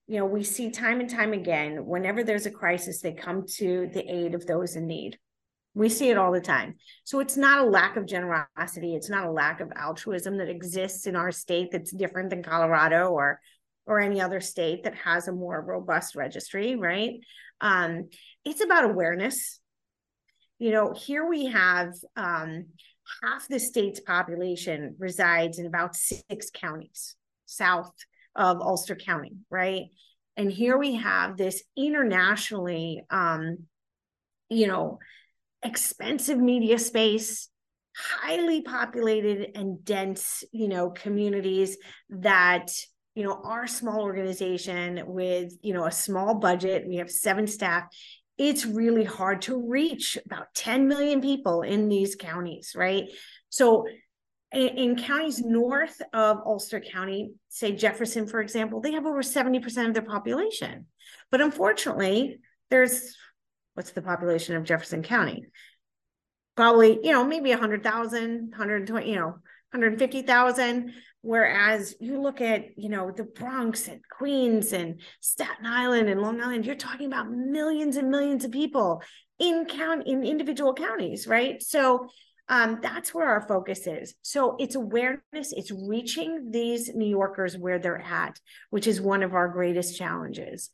you 0.08 0.18
know, 0.18 0.26
we 0.26 0.44
see 0.44 0.70
time 0.70 1.00
and 1.00 1.10
time 1.10 1.34
again, 1.34 1.86
whenever 1.86 2.24
there's 2.24 2.46
a 2.46 2.52
crisis, 2.52 3.02
they 3.02 3.14
come 3.14 3.46
to 3.56 3.90
the 3.94 4.04
aid 4.04 4.36
of 4.36 4.46
those 4.46 4.76
in 4.76 4.86
need. 4.86 5.18
We 5.76 5.90
see 5.90 6.10
it 6.10 6.18
all 6.18 6.32
the 6.32 6.42
time. 6.42 6.76
So 7.04 7.20
it's 7.20 7.38
not 7.38 7.60
a 7.60 7.70
lack 7.70 7.96
of 7.98 8.06
generosity. 8.06 8.96
It's 8.96 9.10
not 9.10 9.26
a 9.26 9.32
lack 9.32 9.60
of 9.60 9.72
altruism 9.76 10.38
that 10.38 10.50
exists 10.50 11.08
in 11.08 11.16
our 11.16 11.32
state 11.32 11.70
that's 11.72 11.92
different 11.92 12.30
than 12.30 12.44
Colorado 12.44 13.10
or 13.10 13.40
or 13.86 14.00
any 14.00 14.22
other 14.22 14.40
state 14.40 14.84
that 14.84 14.96
has 14.96 15.28
a 15.28 15.34
more 15.34 15.62
robust 15.62 16.16
registry, 16.16 16.76
right? 16.78 17.16
Um, 17.60 18.10
it's 18.46 18.64
about 18.64 18.86
awareness. 18.86 19.60
You 20.58 20.72
know, 20.72 20.94
here 20.94 21.28
we 21.28 21.48
have 21.48 21.92
um, 22.16 22.68
half 23.22 23.48
the 23.50 23.60
state's 23.60 24.00
population 24.00 24.96
resides 25.00 25.60
in 25.60 25.66
about 25.66 25.96
six 25.96 26.50
counties 26.54 27.16
south 27.46 27.94
of 28.36 28.62
Ulster 28.62 28.96
County, 28.96 29.34
right? 29.50 29.84
And 30.38 30.52
here 30.52 30.78
we 30.78 30.96
have 30.96 31.38
this 31.38 31.64
internationally, 31.78 33.04
um, 33.10 33.60
you 34.50 34.68
know, 34.68 35.00
expensive 35.64 36.38
media 36.38 36.80
space, 36.80 37.50
highly 37.96 38.62
populated 38.62 39.52
and 39.56 39.84
dense, 39.86 40.44
you 40.52 40.68
know, 40.68 40.90
communities 40.90 41.78
that 42.10 42.72
you 43.16 43.24
know 43.24 43.40
our 43.44 43.68
small 43.68 44.02
organization 44.02 45.04
with 45.06 45.54
you 45.62 45.74
know 45.74 45.86
a 45.86 45.92
small 45.92 46.36
budget 46.36 46.88
we 46.88 46.96
have 46.96 47.12
seven 47.12 47.46
staff 47.48 47.84
it's 48.38 48.66
really 48.66 49.04
hard 49.04 49.42
to 49.44 49.70
reach 49.70 50.18
about 50.26 50.54
10 50.56 50.88
million 50.88 51.22
people 51.22 51.62
in 51.62 51.90
these 51.90 52.16
counties 52.16 52.74
right 52.76 53.04
so 53.50 53.86
in, 54.54 54.78
in 54.78 54.96
counties 54.96 55.40
north 55.40 56.02
of 56.14 56.38
ulster 56.46 56.80
county 56.80 57.34
say 57.50 57.72
jefferson 57.72 58.28
for 58.28 58.42
example 58.42 58.82
they 58.82 58.94
have 58.94 59.06
over 59.06 59.22
70% 59.22 59.88
of 59.88 59.94
their 59.94 60.04
population 60.04 60.86
but 61.32 61.42
unfortunately 61.42 62.40
there's 62.70 63.16
what's 63.74 63.92
the 63.92 64.02
population 64.02 64.56
of 64.56 64.64
Jefferson 64.64 65.04
County? 65.04 65.46
Probably, 66.56 67.00
you 67.04 67.12
know, 67.12 67.26
maybe 67.26 67.50
100,000, 67.50 68.50
120, 68.50 69.10
you 69.10 69.16
know, 69.16 69.26
150,000. 69.72 70.94
Whereas 71.22 71.96
you 72.00 72.22
look 72.22 72.42
at, 72.42 72.78
you 72.78 72.90
know, 72.90 73.10
the 73.10 73.24
Bronx 73.24 73.88
and 73.88 74.02
Queens 74.10 74.74
and 74.74 75.00
Staten 75.22 75.66
Island 75.66 76.10
and 76.10 76.22
Long 76.22 76.42
Island, 76.42 76.66
you're 76.66 76.76
talking 76.76 77.08
about 77.08 77.32
millions 77.32 77.96
and 77.96 78.12
millions 78.12 78.44
of 78.44 78.52
people 78.52 79.02
in 79.40 79.66
count 79.66 80.06
in 80.06 80.24
individual 80.24 80.74
counties, 80.74 81.26
right? 81.26 81.64
So 81.64 82.10
um, 82.50 82.80
that's 82.82 83.14
where 83.14 83.28
our 83.28 83.48
focus 83.48 83.88
is. 83.88 84.16
So 84.22 84.56
it's 84.60 84.76
awareness, 84.76 85.54
it's 85.54 85.72
reaching 85.72 86.52
these 86.52 86.94
New 86.94 87.08
Yorkers 87.08 87.58
where 87.58 87.80
they're 87.80 88.02
at, 88.02 88.40
which 88.70 88.88
is 88.88 89.00
one 89.00 89.24
of 89.24 89.34
our 89.34 89.48
greatest 89.48 89.98
challenges 89.98 90.70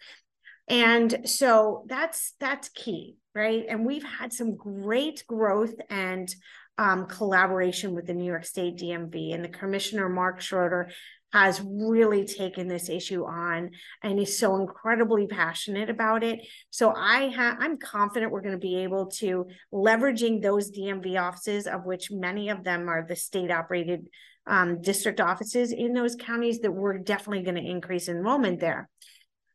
and 0.70 1.22
so 1.26 1.84
that's 1.88 2.36
that's 2.40 2.70
key 2.70 3.18
right 3.34 3.66
and 3.68 3.86
we've 3.86 4.04
had 4.04 4.32
some 4.32 4.56
great 4.56 5.24
growth 5.28 5.74
and 5.90 6.34
um, 6.78 7.08
collaboration 7.08 7.94
with 7.94 8.06
the 8.06 8.14
new 8.14 8.26
york 8.26 8.46
state 8.46 8.78
dmv 8.78 9.34
and 9.34 9.44
the 9.44 9.50
commissioner 9.50 10.08
mark 10.08 10.40
schroeder 10.40 10.92
has 11.32 11.62
really 11.64 12.26
taken 12.26 12.68
this 12.68 12.90
issue 12.90 13.26
on 13.26 13.70
and 14.04 14.20
is 14.20 14.40
so 14.40 14.56
incredibly 14.56 15.28
passionate 15.28 15.90
about 15.90 16.24
it 16.24 16.40
so 16.70 16.94
i 16.96 17.30
have 17.30 17.58
i'm 17.60 17.78
confident 17.78 18.32
we're 18.32 18.42
going 18.42 18.54
to 18.54 18.58
be 18.58 18.78
able 18.78 19.08
to 19.08 19.46
leveraging 19.74 20.42
those 20.42 20.72
dmv 20.72 21.22
offices 21.22 21.68
of 21.68 21.86
which 21.86 22.12
many 22.12 22.50
of 22.50 22.64
them 22.64 22.90
are 22.90 23.06
the 23.08 23.16
state 23.16 23.52
operated 23.52 24.08
um, 24.48 24.82
district 24.82 25.22
offices 25.22 25.72
in 25.72 25.94
those 25.94 26.16
counties 26.16 26.60
that 26.62 26.72
we're 26.72 26.98
definitely 26.98 27.44
going 27.44 27.64
to 27.64 27.70
increase 27.70 28.10
enrollment 28.10 28.60
there 28.60 28.90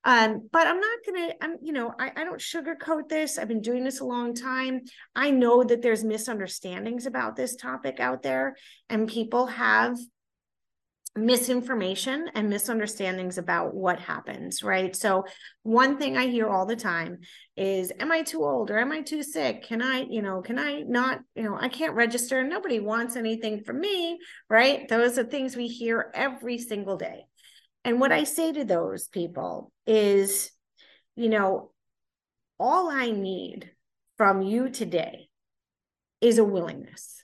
um, 0.07 0.49
but 0.53 0.67
I'm 0.67 0.81
not 0.81 0.99
gonna, 1.07 1.33
I'm, 1.41 1.57
you 1.63 1.73
know, 1.73 1.95
I, 1.99 2.13
I 2.15 2.25
don't 2.25 2.41
sugarcoat 2.41 3.09
this. 3.09 3.39
I've 3.39 3.49
been 3.49 3.63
doing 3.63 3.85
this 3.85 4.01
a 4.01 4.05
long 4.05 4.35
time. 4.35 4.83
I 5.17 5.31
know 5.31 5.65
that 5.65 5.81
there's 5.81 6.05
misunderstandings 6.05 7.07
about 7.07 7.37
this 7.37 7.57
topic 7.57 8.01
out 8.01 8.23
there, 8.23 8.55
and 8.91 9.09
people 9.09 9.47
have 9.47 9.97
misinformation 11.17 12.29
and 12.35 12.51
misunderstandings 12.51 13.39
about 13.39 13.75
what 13.75 14.01
happens, 14.01 14.63
right? 14.63 14.97
So 14.97 15.25
one 15.63 15.97
thing 15.97 16.17
I 16.17 16.27
hear 16.27 16.49
all 16.49 16.67
the 16.67 16.75
time 16.77 17.19
is, 17.57 17.93
am 18.01 18.11
I 18.11 18.23
too 18.23 18.45
old 18.45 18.71
or 18.71 18.79
am 18.79 18.91
I 18.91 19.03
too 19.03 19.23
sick? 19.23 19.65
Can 19.65 19.81
I, 19.81 20.07
you 20.11 20.23
know, 20.23 20.43
can 20.43 20.59
I 20.59 20.81
not, 20.81 21.21
you 21.37 21.45
know, 21.45 21.57
I 21.59 21.69
can't 21.69 21.95
register. 21.95 22.43
Nobody 22.43 22.81
wants 22.81 23.15
anything 23.15 23.63
from 23.63 23.81
me, 23.81 24.19
right? 24.51 24.89
Those 24.89 25.19
are 25.19 25.25
things 25.25 25.57
we 25.57 25.69
hear 25.69 26.11
every 26.15 26.59
single 26.59 26.97
day. 26.97 27.27
And 27.85 28.01
what 28.01 28.13
I 28.13 28.25
say 28.25 28.53
to 28.53 28.65
those 28.65 29.09
people 29.09 29.71
is, 29.87 30.51
you 31.17 31.29
know, 31.29 31.71
all 32.59 32.91
I 32.91 33.11
need 33.11 33.71
from 34.17 34.43
you 34.43 34.71
today 34.71 35.29
is 36.21 36.39
a 36.39 36.45
willingness. 36.45 37.24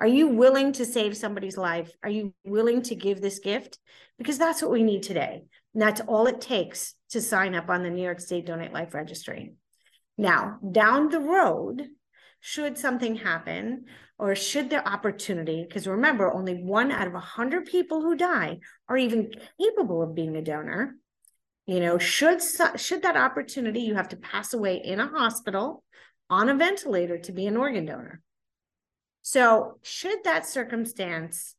Are 0.00 0.06
you 0.06 0.28
willing 0.28 0.72
to 0.72 0.84
save 0.84 1.16
somebody's 1.16 1.56
life? 1.56 1.92
Are 2.02 2.10
you 2.10 2.34
willing 2.44 2.82
to 2.82 2.94
give 2.94 3.20
this 3.20 3.38
gift? 3.38 3.78
Because 4.18 4.38
that's 4.38 4.62
what 4.62 4.70
we 4.70 4.82
need 4.82 5.02
today. 5.02 5.42
And 5.74 5.82
that's 5.82 6.00
all 6.00 6.26
it 6.26 6.40
takes 6.40 6.94
to 7.10 7.20
sign 7.20 7.54
up 7.54 7.68
on 7.68 7.82
the 7.82 7.90
New 7.90 8.02
York 8.02 8.20
State 8.20 8.46
Donate 8.46 8.72
Life 8.72 8.94
Registry. 8.94 9.52
Now, 10.16 10.58
down 10.72 11.10
the 11.10 11.20
road, 11.20 11.86
should 12.40 12.78
something 12.78 13.16
happen 13.16 13.84
or 14.18 14.34
should 14.34 14.70
the 14.70 14.86
opportunity, 14.86 15.64
because 15.66 15.86
remember, 15.86 16.32
only 16.32 16.54
one 16.54 16.90
out 16.90 17.06
of 17.06 17.12
a 17.12 17.16
100 17.16 17.66
people 17.66 18.00
who 18.00 18.16
die 18.16 18.58
are 18.88 18.96
even 18.96 19.30
capable 19.60 20.02
of 20.02 20.14
being 20.14 20.36
a 20.36 20.42
donor. 20.42 20.96
You 21.66 21.80
know, 21.80 21.98
should 21.98 22.40
should 22.76 23.02
that 23.02 23.16
opportunity, 23.16 23.80
you 23.80 23.94
have 23.94 24.08
to 24.08 24.16
pass 24.16 24.52
away 24.54 24.76
in 24.76 24.98
a 24.98 25.06
hospital 25.06 25.84
on 26.28 26.48
a 26.48 26.54
ventilator 26.54 27.18
to 27.18 27.32
be 27.32 27.46
an 27.46 27.56
organ 27.56 27.86
donor. 27.86 28.20
So, 29.32 29.78
should 29.82 30.24
that 30.24 30.44
circumstance, 30.44 31.54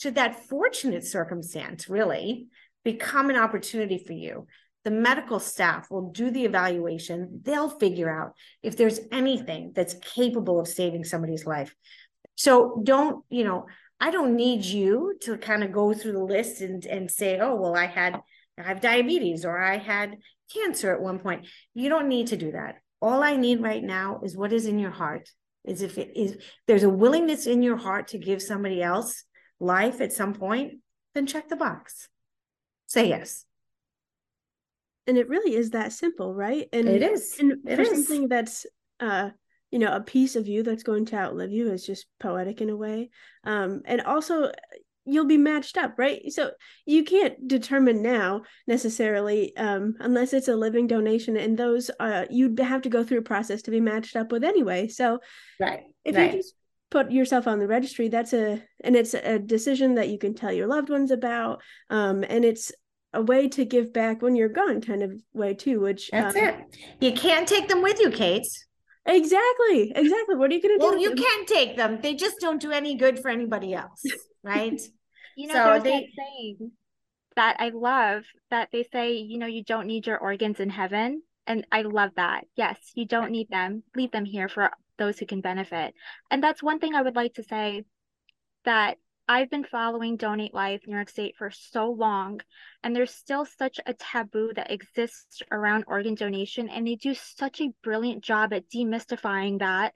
should 0.00 0.14
that 0.14 0.48
fortunate 0.48 1.04
circumstance 1.04 1.86
really 1.86 2.46
become 2.84 3.28
an 3.28 3.36
opportunity 3.36 3.98
for 3.98 4.14
you, 4.14 4.46
the 4.84 4.92
medical 4.92 5.38
staff 5.38 5.90
will 5.90 6.10
do 6.10 6.30
the 6.30 6.46
evaluation. 6.46 7.42
They'll 7.42 7.68
figure 7.68 8.08
out 8.08 8.32
if 8.62 8.78
there's 8.78 8.98
anything 9.10 9.72
that's 9.74 9.92
capable 10.14 10.58
of 10.58 10.66
saving 10.66 11.04
somebody's 11.04 11.44
life. 11.44 11.74
So 12.34 12.80
don't, 12.82 13.22
you 13.28 13.44
know, 13.44 13.66
I 14.00 14.10
don't 14.10 14.34
need 14.34 14.64
you 14.64 15.18
to 15.24 15.36
kind 15.36 15.62
of 15.62 15.70
go 15.70 15.92
through 15.92 16.12
the 16.12 16.24
list 16.24 16.62
and, 16.62 16.82
and 16.86 17.10
say, 17.10 17.38
oh, 17.38 17.56
well, 17.56 17.76
I 17.76 17.88
had, 17.88 18.22
I 18.58 18.62
have 18.62 18.80
diabetes 18.80 19.44
or 19.44 19.58
I 19.58 19.76
had 19.76 20.16
cancer 20.50 20.94
at 20.94 21.02
one 21.02 21.18
point. 21.18 21.46
You 21.74 21.90
don't 21.90 22.08
need 22.08 22.28
to 22.28 22.38
do 22.38 22.52
that. 22.52 22.76
All 23.02 23.22
I 23.22 23.36
need 23.36 23.60
right 23.60 23.84
now 23.84 24.22
is 24.24 24.34
what 24.34 24.54
is 24.54 24.64
in 24.64 24.78
your 24.78 24.92
heart. 24.92 25.28
Is 25.64 25.82
if 25.82 25.98
it 25.98 26.16
is 26.16 26.38
there's 26.66 26.82
a 26.82 26.90
willingness 26.90 27.46
in 27.46 27.62
your 27.62 27.76
heart 27.76 28.08
to 28.08 28.18
give 28.18 28.42
somebody 28.42 28.82
else 28.82 29.24
life 29.60 30.00
at 30.00 30.12
some 30.12 30.34
point, 30.34 30.80
then 31.14 31.26
check 31.26 31.48
the 31.48 31.56
box. 31.56 32.08
Say 32.86 33.08
yes 33.08 33.44
and 35.06 35.18
it 35.18 35.28
really 35.28 35.54
is 35.54 35.70
that 35.70 35.92
simple 35.92 36.34
right 36.34 36.68
and 36.72 36.88
it 36.88 37.02
is 37.02 37.36
and 37.38 37.52
it 37.66 37.76
for 37.76 37.82
is. 37.82 37.90
something 37.90 38.28
that's 38.28 38.66
uh 39.00 39.30
you 39.70 39.78
know 39.78 39.94
a 39.94 40.00
piece 40.00 40.36
of 40.36 40.46
you 40.46 40.62
that's 40.62 40.82
going 40.82 41.04
to 41.06 41.16
outlive 41.16 41.52
you 41.52 41.70
is 41.72 41.86
just 41.86 42.06
poetic 42.20 42.60
in 42.60 42.70
a 42.70 42.76
way 42.76 43.10
um 43.44 43.82
and 43.84 44.00
also 44.02 44.50
you'll 45.04 45.26
be 45.26 45.38
matched 45.38 45.76
up 45.76 45.98
right? 45.98 46.20
So 46.32 46.52
you 46.86 47.04
can't 47.04 47.48
determine 47.48 48.02
now 48.02 48.42
necessarily 48.66 49.56
um 49.56 49.94
unless 50.00 50.32
it's 50.32 50.48
a 50.48 50.56
living 50.56 50.86
donation 50.86 51.36
and 51.36 51.58
those 51.58 51.90
uh 52.00 52.26
you'd 52.30 52.58
have 52.60 52.82
to 52.82 52.88
go 52.88 53.04
through 53.04 53.18
a 53.18 53.22
process 53.22 53.62
to 53.62 53.70
be 53.70 53.80
matched 53.80 54.16
up 54.16 54.32
with 54.32 54.44
anyway. 54.44 54.88
So 54.88 55.20
right 55.60 55.82
if 56.04 56.16
right. 56.16 56.32
you 56.32 56.38
just 56.38 56.54
put 56.90 57.10
yourself 57.10 57.46
on 57.46 57.58
the 57.58 57.66
registry 57.66 58.08
that's 58.08 58.32
a 58.32 58.62
and 58.84 58.94
it's 58.94 59.14
a 59.14 59.38
decision 59.38 59.94
that 59.94 60.08
you 60.08 60.18
can 60.18 60.34
tell 60.34 60.52
your 60.52 60.66
loved 60.66 60.90
ones 60.90 61.10
about 61.10 61.62
um 61.88 62.22
and 62.28 62.44
it's 62.44 62.70
a 63.14 63.22
way 63.22 63.48
to 63.48 63.64
give 63.64 63.92
back 63.92 64.22
when 64.22 64.36
you're 64.36 64.48
gone 64.48 64.80
kind 64.80 65.02
of 65.02 65.12
way 65.32 65.54
too 65.54 65.80
which 65.80 66.10
that's 66.10 66.36
um, 66.36 66.42
it. 66.42 66.56
You 67.00 67.12
can't 67.12 67.48
take 67.48 67.68
them 67.68 67.82
with 67.82 67.98
you 67.98 68.10
kate. 68.10 68.46
Exactly 69.04 69.92
exactly. 69.96 70.36
What 70.36 70.50
are 70.50 70.54
you 70.54 70.62
going 70.62 70.78
to 70.78 70.84
do? 70.84 70.90
well, 70.92 70.98
you 70.98 71.14
can't 71.14 71.48
take 71.48 71.76
them. 71.76 71.98
They 72.00 72.14
just 72.14 72.38
don't 72.38 72.60
do 72.60 72.70
any 72.70 72.94
good 72.94 73.18
for 73.18 73.30
anybody 73.30 73.74
else 73.74 74.00
right? 74.42 74.80
You 75.34 75.46
know 75.46 75.54
so 75.54 75.64
there's 75.64 75.82
they 75.82 75.90
that 75.90 76.04
saying 76.14 76.72
that 77.36 77.56
i 77.58 77.70
love 77.70 78.24
that 78.50 78.68
they 78.70 78.82
say 78.92 79.14
you 79.14 79.38
know 79.38 79.46
you 79.46 79.64
don't 79.64 79.86
need 79.86 80.06
your 80.06 80.18
organs 80.18 80.60
in 80.60 80.68
heaven 80.68 81.22
and 81.46 81.66
i 81.72 81.80
love 81.80 82.10
that. 82.16 82.44
Yes 82.54 82.76
you 82.94 83.06
don't 83.06 83.30
need 83.30 83.48
them. 83.48 83.82
Leave 83.96 84.10
them 84.10 84.26
here 84.26 84.50
for 84.50 84.70
those 84.98 85.18
who 85.18 85.24
can 85.24 85.40
benefit. 85.40 85.94
And 86.30 86.42
that's 86.42 86.62
one 86.62 86.80
thing 86.80 86.94
i 86.94 87.00
would 87.00 87.16
like 87.16 87.32
to 87.36 87.44
say 87.44 87.84
that 88.66 88.98
I've 89.28 89.50
been 89.50 89.64
following 89.64 90.16
Donate 90.16 90.52
Life 90.52 90.82
New 90.86 90.94
York 90.94 91.08
State 91.08 91.36
for 91.38 91.50
so 91.50 91.90
long, 91.90 92.40
and 92.82 92.94
there's 92.94 93.14
still 93.14 93.46
such 93.46 93.78
a 93.86 93.94
taboo 93.94 94.52
that 94.56 94.70
exists 94.70 95.42
around 95.50 95.84
organ 95.86 96.14
donation, 96.14 96.68
and 96.68 96.86
they 96.86 96.96
do 96.96 97.14
such 97.14 97.60
a 97.60 97.72
brilliant 97.82 98.22
job 98.22 98.52
at 98.52 98.68
demystifying 98.68 99.60
that 99.60 99.94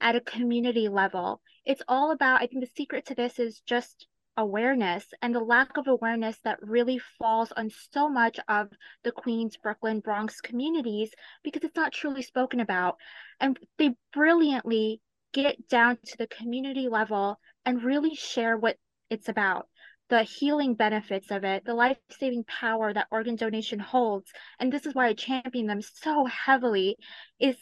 at 0.00 0.16
a 0.16 0.20
community 0.20 0.88
level. 0.88 1.42
It's 1.66 1.82
all 1.88 2.12
about, 2.12 2.40
I 2.40 2.46
think 2.46 2.64
the 2.64 2.70
secret 2.76 3.06
to 3.06 3.14
this 3.14 3.38
is 3.38 3.60
just 3.60 4.06
awareness 4.38 5.04
and 5.22 5.34
the 5.34 5.40
lack 5.40 5.76
of 5.76 5.86
awareness 5.88 6.38
that 6.44 6.62
really 6.62 6.98
falls 7.18 7.52
on 7.52 7.70
so 7.92 8.08
much 8.08 8.38
of 8.48 8.68
the 9.02 9.12
Queens, 9.12 9.56
Brooklyn, 9.56 10.00
Bronx 10.00 10.40
communities 10.40 11.10
because 11.42 11.64
it's 11.64 11.76
not 11.76 11.92
truly 11.92 12.22
spoken 12.22 12.60
about. 12.60 12.96
And 13.40 13.58
they 13.78 13.96
brilliantly 14.12 15.00
get 15.32 15.68
down 15.68 15.98
to 16.06 16.16
the 16.16 16.26
community 16.28 16.88
level 16.88 17.38
and 17.64 17.82
really 17.82 18.14
share 18.14 18.56
what 18.56 18.76
it's 19.10 19.28
about 19.28 19.68
the 20.08 20.22
healing 20.22 20.74
benefits 20.74 21.30
of 21.30 21.44
it, 21.44 21.64
the 21.64 21.74
life 21.74 21.98
saving 22.18 22.44
power 22.44 22.92
that 22.92 23.08
organ 23.10 23.36
donation 23.36 23.78
holds. 23.78 24.30
And 24.60 24.72
this 24.72 24.86
is 24.86 24.94
why 24.94 25.08
I 25.08 25.14
champion 25.14 25.66
them 25.66 25.82
so 25.82 26.24
heavily 26.26 26.96
is 27.40 27.56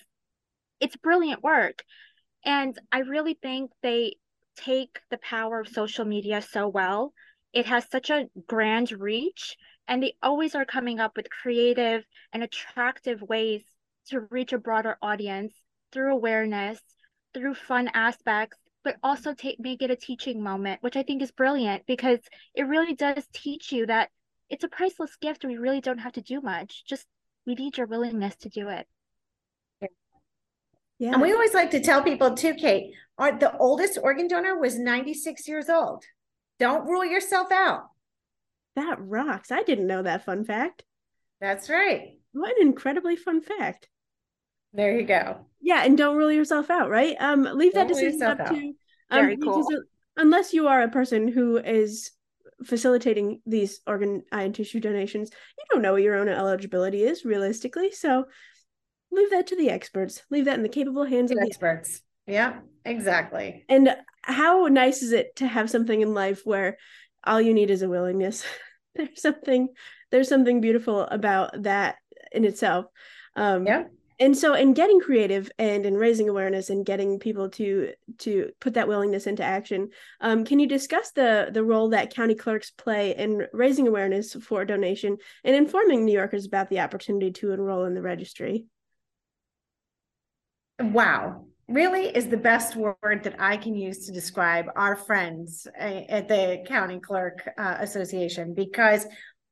it's 0.80 0.96
brilliant 0.96 1.42
work. 1.42 1.82
And 2.44 2.78
I 2.92 3.00
really 3.00 3.34
think 3.34 3.70
they 3.82 4.16
take 4.56 5.00
the 5.10 5.18
power 5.18 5.60
of 5.60 5.68
social 5.68 6.04
media 6.04 6.42
so 6.42 6.68
well. 6.68 7.12
It 7.52 7.66
has 7.66 7.88
such 7.90 8.10
a 8.10 8.28
grand 8.46 8.92
reach, 8.92 9.56
and 9.88 10.02
they 10.02 10.16
always 10.22 10.54
are 10.54 10.64
coming 10.64 11.00
up 11.00 11.16
with 11.16 11.30
creative 11.30 12.04
and 12.32 12.42
attractive 12.42 13.22
ways 13.22 13.62
to 14.06 14.20
reach 14.20 14.52
a 14.52 14.58
broader 14.58 14.98
audience 15.00 15.54
through 15.92 16.12
awareness, 16.12 16.80
through 17.32 17.54
fun 17.54 17.88
aspects, 17.94 18.58
but 18.82 18.96
also 19.02 19.34
take 19.34 19.58
make 19.58 19.82
it 19.82 19.90
a 19.90 19.96
teaching 19.96 20.42
moment, 20.42 20.82
which 20.82 20.96
I 20.96 21.02
think 21.02 21.22
is 21.22 21.32
brilliant 21.32 21.86
because 21.86 22.20
it 22.54 22.64
really 22.64 22.94
does 22.94 23.26
teach 23.32 23.72
you 23.72 23.86
that 23.86 24.10
it's 24.50 24.64
a 24.64 24.68
priceless 24.68 25.16
gift. 25.16 25.44
We 25.44 25.56
really 25.56 25.80
don't 25.80 25.98
have 25.98 26.12
to 26.14 26.20
do 26.20 26.40
much. 26.40 26.84
Just 26.84 27.06
we 27.46 27.54
need 27.54 27.78
your 27.78 27.86
willingness 27.86 28.36
to 28.36 28.48
do 28.48 28.68
it. 28.68 28.86
Yeah. 31.04 31.12
And 31.12 31.20
we 31.20 31.34
always 31.34 31.52
like 31.52 31.70
to 31.72 31.80
tell 31.80 32.02
people 32.02 32.34
too, 32.34 32.54
Kate, 32.54 32.94
our, 33.18 33.38
the 33.38 33.54
oldest 33.58 33.98
organ 34.02 34.26
donor 34.26 34.58
was 34.58 34.78
96 34.78 35.46
years 35.46 35.68
old. 35.68 36.02
Don't 36.58 36.86
rule 36.86 37.04
yourself 37.04 37.52
out. 37.52 37.90
That 38.74 38.96
rocks. 38.98 39.52
I 39.52 39.64
didn't 39.64 39.86
know 39.86 40.02
that 40.02 40.24
fun 40.24 40.46
fact. 40.46 40.82
That's 41.42 41.68
right. 41.68 42.16
What 42.32 42.58
an 42.58 42.66
incredibly 42.66 43.16
fun 43.16 43.42
fact. 43.42 43.86
There 44.72 44.98
you 44.98 45.04
go. 45.04 45.44
Yeah, 45.60 45.84
and 45.84 45.98
don't 45.98 46.16
rule 46.16 46.32
yourself 46.32 46.70
out, 46.70 46.88
right? 46.88 47.14
Um, 47.20 47.42
leave 47.42 47.74
don't 47.74 47.86
that 47.86 47.94
decision 47.94 48.22
up 48.22 48.40
out. 48.40 48.48
to 48.48 48.56
um, 48.56 48.74
Very 49.10 49.36
cool. 49.36 49.62
unless 50.16 50.54
you 50.54 50.68
are 50.68 50.80
a 50.80 50.88
person 50.88 51.28
who 51.28 51.58
is 51.58 52.12
facilitating 52.64 53.42
these 53.44 53.80
organ 53.86 54.22
eye 54.32 54.44
and 54.44 54.54
tissue 54.54 54.80
donations, 54.80 55.30
you 55.58 55.64
don't 55.70 55.82
know 55.82 55.92
what 55.92 56.02
your 56.02 56.14
own 56.14 56.30
eligibility 56.30 57.02
is 57.02 57.26
realistically. 57.26 57.90
So 57.90 58.24
leave 59.14 59.30
that 59.30 59.46
to 59.48 59.56
the 59.56 59.70
experts. 59.70 60.22
Leave 60.30 60.46
that 60.46 60.56
in 60.56 60.62
the 60.62 60.68
capable 60.68 61.04
hands 61.04 61.30
the 61.30 61.36
of 61.36 61.40
the 61.40 61.46
experts. 61.46 62.02
Yeah, 62.26 62.60
exactly. 62.84 63.64
And 63.68 63.94
how 64.22 64.66
nice 64.66 65.02
is 65.02 65.12
it 65.12 65.36
to 65.36 65.46
have 65.46 65.70
something 65.70 66.00
in 66.00 66.14
life 66.14 66.42
where 66.44 66.78
all 67.24 67.40
you 67.40 67.54
need 67.54 67.70
is 67.70 67.82
a 67.82 67.88
willingness? 67.88 68.44
there's 68.94 69.20
something 69.20 69.68
there's 70.10 70.28
something 70.28 70.60
beautiful 70.60 71.02
about 71.02 71.62
that 71.62 71.96
in 72.32 72.44
itself. 72.44 72.86
Um 73.36 73.66
yeah. 73.66 73.84
And 74.20 74.38
so 74.38 74.54
in 74.54 74.74
getting 74.74 75.00
creative 75.00 75.50
and 75.58 75.84
in 75.84 75.96
raising 75.96 76.28
awareness 76.28 76.70
and 76.70 76.86
getting 76.86 77.18
people 77.18 77.48
to 77.50 77.92
to 78.18 78.52
put 78.60 78.74
that 78.74 78.86
willingness 78.86 79.26
into 79.26 79.42
action, 79.42 79.90
um, 80.20 80.44
can 80.44 80.60
you 80.60 80.68
discuss 80.68 81.10
the 81.10 81.48
the 81.52 81.64
role 81.64 81.88
that 81.90 82.14
county 82.14 82.36
clerks 82.36 82.70
play 82.70 83.16
in 83.16 83.46
raising 83.52 83.88
awareness 83.88 84.34
for 84.34 84.64
donation 84.64 85.16
and 85.42 85.56
informing 85.56 86.04
New 86.04 86.12
Yorkers 86.12 86.46
about 86.46 86.70
the 86.70 86.80
opportunity 86.80 87.32
to 87.32 87.50
enroll 87.50 87.84
in 87.84 87.94
the 87.94 88.02
registry? 88.02 88.66
Wow 90.80 91.44
really 91.66 92.08
is 92.14 92.28
the 92.28 92.36
best 92.36 92.76
word 92.76 93.22
that 93.22 93.36
I 93.38 93.56
can 93.56 93.74
use 93.74 94.04
to 94.06 94.12
describe 94.12 94.66
our 94.76 94.96
friends 94.96 95.66
eh, 95.78 96.04
at 96.08 96.28
the 96.28 96.62
County 96.66 97.00
Clerk 97.00 97.48
uh, 97.56 97.76
Association 97.80 98.52
because 98.52 99.06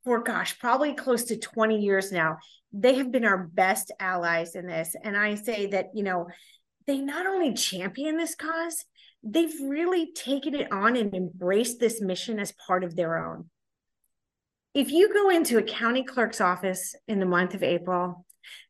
for 0.04 0.22
gosh, 0.22 0.58
probably 0.58 0.94
close 0.94 1.24
to 1.24 1.38
20 1.38 1.78
years 1.78 2.11
now, 2.11 2.38
they 2.72 2.94
have 2.94 3.12
been 3.12 3.24
our 3.24 3.38
best 3.38 3.92
allies 4.00 4.54
in 4.54 4.66
this. 4.66 4.96
And 5.02 5.16
I 5.16 5.37
say 5.37 5.66
that, 5.68 5.90
you 5.94 6.02
know, 6.02 6.28
they 6.87 6.98
not 6.98 7.26
only 7.26 7.54
champion 7.54 8.16
this 8.16 8.35
cause, 8.35 8.85
they've 9.22 9.54
really 9.62 10.12
taken 10.12 10.54
it 10.54 10.72
on 10.72 10.96
and 10.96 11.14
embraced 11.14 11.78
this 11.78 12.00
mission 12.00 12.40
as 12.40 12.52
part 12.66 12.82
of 12.82 12.96
their 12.96 13.24
own. 13.24 13.48
If 14.74 14.90
you 14.90 15.12
go 15.12 15.30
into 15.30 15.58
a 15.58 15.62
county 15.62 16.02
clerk's 16.02 16.40
office 16.40 16.94
in 17.06 17.20
the 17.20 17.26
month 17.26 17.54
of 17.54 17.62
April, 17.62 18.24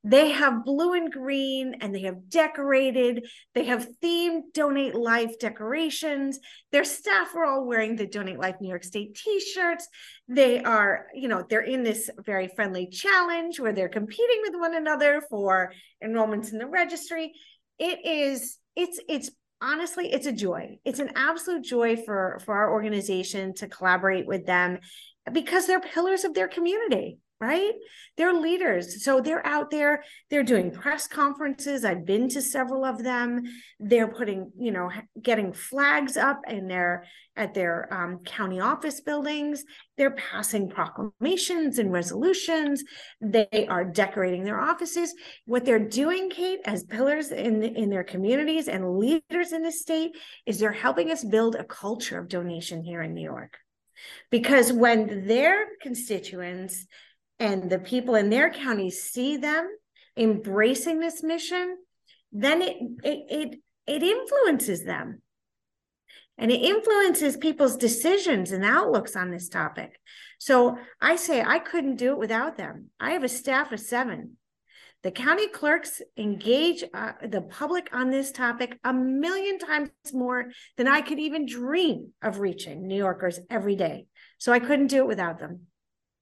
they 0.04 0.30
have 0.30 0.64
blue 0.64 0.94
and 0.94 1.12
green 1.12 1.76
and 1.80 1.94
they 1.94 2.02
have 2.02 2.28
decorated. 2.28 3.28
They 3.54 3.64
have 3.64 3.88
themed 4.02 4.52
Donate 4.54 4.94
Life 4.94 5.38
decorations. 5.38 6.38
Their 6.70 6.84
staff 6.84 7.34
are 7.34 7.44
all 7.44 7.66
wearing 7.66 7.96
the 7.96 8.06
Donate 8.06 8.38
Life 8.38 8.56
New 8.60 8.68
York 8.68 8.84
State 8.84 9.14
t 9.14 9.40
shirts. 9.40 9.86
They 10.28 10.62
are, 10.62 11.06
you 11.14 11.28
know, 11.28 11.44
they're 11.48 11.60
in 11.60 11.82
this 11.82 12.10
very 12.24 12.48
friendly 12.48 12.88
challenge 12.88 13.60
where 13.60 13.72
they're 13.72 13.88
competing 13.88 14.40
with 14.42 14.54
one 14.54 14.74
another 14.74 15.22
for 15.30 15.72
enrollments 16.02 16.52
in 16.52 16.58
the 16.58 16.66
registry. 16.66 17.32
It 17.78 18.04
is, 18.04 18.58
it's, 18.76 19.00
it's, 19.08 19.30
honestly 19.64 20.12
it's 20.12 20.26
a 20.26 20.32
joy 20.32 20.76
it's 20.84 20.98
an 20.98 21.10
absolute 21.14 21.62
joy 21.62 21.94
for 21.94 22.40
for 22.44 22.56
our 22.56 22.72
organization 22.72 23.54
to 23.54 23.68
collaborate 23.68 24.26
with 24.26 24.44
them 24.44 24.76
because 25.30 25.66
they're 25.66 25.80
pillars 25.80 26.24
of 26.24 26.34
their 26.34 26.48
community 26.48 27.18
right? 27.42 27.72
They're 28.16 28.32
leaders. 28.32 29.04
So 29.04 29.20
they're 29.20 29.44
out 29.44 29.72
there, 29.72 30.04
they're 30.30 30.44
doing 30.44 30.70
press 30.70 31.08
conferences. 31.08 31.84
I've 31.84 32.06
been 32.06 32.28
to 32.28 32.40
several 32.40 32.84
of 32.84 33.02
them. 33.02 33.42
They're 33.80 34.06
putting, 34.06 34.52
you 34.56 34.70
know, 34.70 34.92
getting 35.20 35.52
flags 35.52 36.16
up 36.16 36.42
in 36.46 36.68
their 36.68 37.04
at 37.34 37.52
their 37.52 37.92
um, 37.92 38.20
county 38.24 38.60
office 38.60 39.00
buildings. 39.00 39.64
They're 39.96 40.12
passing 40.12 40.68
proclamations 40.68 41.78
and 41.78 41.90
resolutions. 41.90 42.84
They 43.20 43.66
are 43.68 43.84
decorating 43.84 44.44
their 44.44 44.60
offices. 44.60 45.12
What 45.46 45.64
they're 45.64 45.88
doing, 45.88 46.30
Kate, 46.30 46.60
as 46.64 46.84
pillars 46.84 47.32
in, 47.32 47.62
in 47.62 47.90
their 47.90 48.04
communities 48.04 48.68
and 48.68 48.98
leaders 48.98 49.52
in 49.52 49.62
the 49.62 49.72
state, 49.72 50.12
is 50.46 50.60
they're 50.60 50.70
helping 50.72 51.10
us 51.10 51.24
build 51.24 51.56
a 51.56 51.64
culture 51.64 52.18
of 52.18 52.28
donation 52.28 52.84
here 52.84 53.02
in 53.02 53.14
New 53.14 53.24
York. 53.24 53.56
Because 54.30 54.72
when 54.72 55.26
their 55.26 55.66
constituents 55.80 56.86
and 57.42 57.68
the 57.68 57.80
people 57.80 58.14
in 58.14 58.30
their 58.30 58.50
counties 58.50 59.02
see 59.02 59.36
them 59.36 59.68
embracing 60.16 61.00
this 61.00 61.24
mission, 61.24 61.76
then 62.30 62.62
it 62.62 62.76
it 63.02 63.18
it, 63.28 63.58
it 63.86 64.02
influences 64.02 64.84
them. 64.84 65.22
And 66.38 66.52
it 66.52 66.62
influences 66.62 67.36
people's 67.36 67.76
decisions 67.76 68.52
and 68.52 68.64
outlooks 68.64 69.16
on 69.16 69.30
this 69.30 69.48
topic. 69.48 70.00
So 70.38 70.78
I 71.00 71.16
say 71.16 71.42
I 71.42 71.58
couldn't 71.58 71.96
do 71.96 72.12
it 72.12 72.18
without 72.18 72.56
them. 72.56 72.90
I 73.00 73.10
have 73.10 73.24
a 73.24 73.28
staff 73.28 73.72
of 73.72 73.80
seven. 73.80 74.38
The 75.02 75.10
county 75.10 75.48
clerks 75.48 76.00
engage 76.16 76.84
uh, 76.94 77.12
the 77.28 77.42
public 77.42 77.88
on 77.92 78.10
this 78.10 78.30
topic 78.30 78.78
a 78.84 78.94
million 78.94 79.58
times 79.58 79.90
more 80.12 80.52
than 80.76 80.86
I 80.86 81.00
could 81.00 81.18
even 81.18 81.44
dream 81.44 82.12
of 82.22 82.38
reaching 82.38 82.86
New 82.86 82.96
Yorkers 82.96 83.40
every 83.50 83.74
day. 83.74 84.06
So 84.38 84.52
I 84.52 84.60
couldn't 84.60 84.86
do 84.86 84.98
it 84.98 85.08
without 85.08 85.40
them 85.40 85.66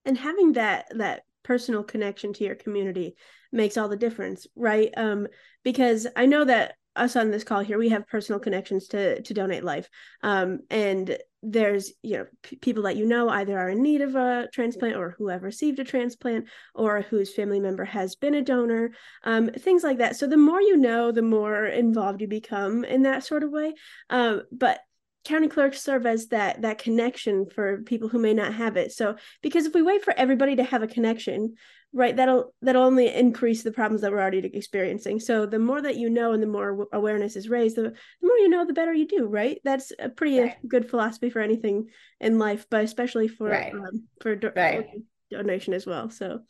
and 0.04 0.16
having 0.18 0.52
that 0.52 0.86
that 0.96 1.22
personal 1.42 1.82
connection 1.82 2.32
to 2.34 2.44
your 2.44 2.54
community 2.54 3.14
makes 3.52 3.76
all 3.76 3.88
the 3.88 3.96
difference 3.96 4.46
right? 4.56 4.90
Um 4.96 5.26
because 5.64 6.06
i 6.16 6.26
know 6.26 6.44
that 6.44 6.74
us 6.96 7.14
on 7.16 7.30
this 7.30 7.44
call 7.44 7.60
here 7.60 7.78
we 7.78 7.88
have 7.88 8.06
personal 8.08 8.40
connections 8.40 8.88
to 8.88 9.22
to 9.22 9.34
donate 9.34 9.64
life. 9.64 9.88
Um 10.22 10.60
and 10.70 11.16
there's 11.42 11.92
you 12.02 12.18
know 12.18 12.26
p- 12.42 12.56
people 12.56 12.82
that 12.82 12.96
you 12.96 13.06
know 13.06 13.28
either 13.30 13.58
are 13.58 13.70
in 13.70 13.82
need 13.82 14.02
of 14.02 14.14
a 14.14 14.48
transplant 14.52 14.96
or 14.96 15.14
who 15.16 15.28
have 15.28 15.42
received 15.42 15.78
a 15.78 15.84
transplant 15.84 16.46
or 16.74 17.00
whose 17.00 17.32
family 17.32 17.60
member 17.60 17.84
has 17.84 18.14
been 18.16 18.34
a 18.34 18.42
donor 18.42 18.90
um 19.24 19.48
things 19.50 19.82
like 19.82 19.98
that. 19.98 20.16
So 20.16 20.26
the 20.26 20.36
more 20.36 20.60
you 20.60 20.76
know 20.76 21.12
the 21.12 21.22
more 21.22 21.64
involved 21.64 22.20
you 22.20 22.28
become 22.28 22.84
in 22.84 23.02
that 23.02 23.24
sort 23.24 23.42
of 23.42 23.50
way. 23.50 23.74
Um 24.10 24.42
but 24.52 24.80
county 25.24 25.48
clerks 25.48 25.82
serve 25.82 26.06
as 26.06 26.28
that 26.28 26.62
that 26.62 26.78
connection 26.78 27.46
for 27.46 27.82
people 27.82 28.08
who 28.08 28.18
may 28.18 28.32
not 28.32 28.54
have 28.54 28.76
it 28.76 28.92
so 28.92 29.16
because 29.42 29.66
if 29.66 29.74
we 29.74 29.82
wait 29.82 30.02
for 30.02 30.14
everybody 30.16 30.56
to 30.56 30.64
have 30.64 30.82
a 30.82 30.86
connection 30.86 31.54
right 31.92 32.16
that'll 32.16 32.54
that'll 32.62 32.84
only 32.84 33.12
increase 33.12 33.62
the 33.62 33.72
problems 33.72 34.00
that 34.00 34.10
we're 34.10 34.20
already 34.20 34.38
experiencing 34.54 35.20
so 35.20 35.44
the 35.44 35.58
more 35.58 35.82
that 35.82 35.96
you 35.96 36.08
know 36.08 36.32
and 36.32 36.42
the 36.42 36.46
more 36.46 36.86
awareness 36.92 37.36
is 37.36 37.48
raised 37.48 37.76
the, 37.76 37.82
the 37.82 38.26
more 38.26 38.36
you 38.38 38.48
know 38.48 38.64
the 38.64 38.72
better 38.72 38.94
you 38.94 39.06
do 39.06 39.26
right 39.26 39.60
that's 39.64 39.92
a 39.98 40.08
pretty 40.08 40.40
right. 40.40 40.56
good 40.68 40.88
philosophy 40.88 41.28
for 41.28 41.40
anything 41.40 41.88
in 42.20 42.38
life 42.38 42.66
but 42.70 42.84
especially 42.84 43.28
for 43.28 43.48
right. 43.48 43.74
um, 43.74 44.04
for 44.20 44.36
do- 44.36 44.52
right. 44.56 44.88
donation 45.30 45.74
as 45.74 45.84
well 45.84 46.08
so 46.08 46.40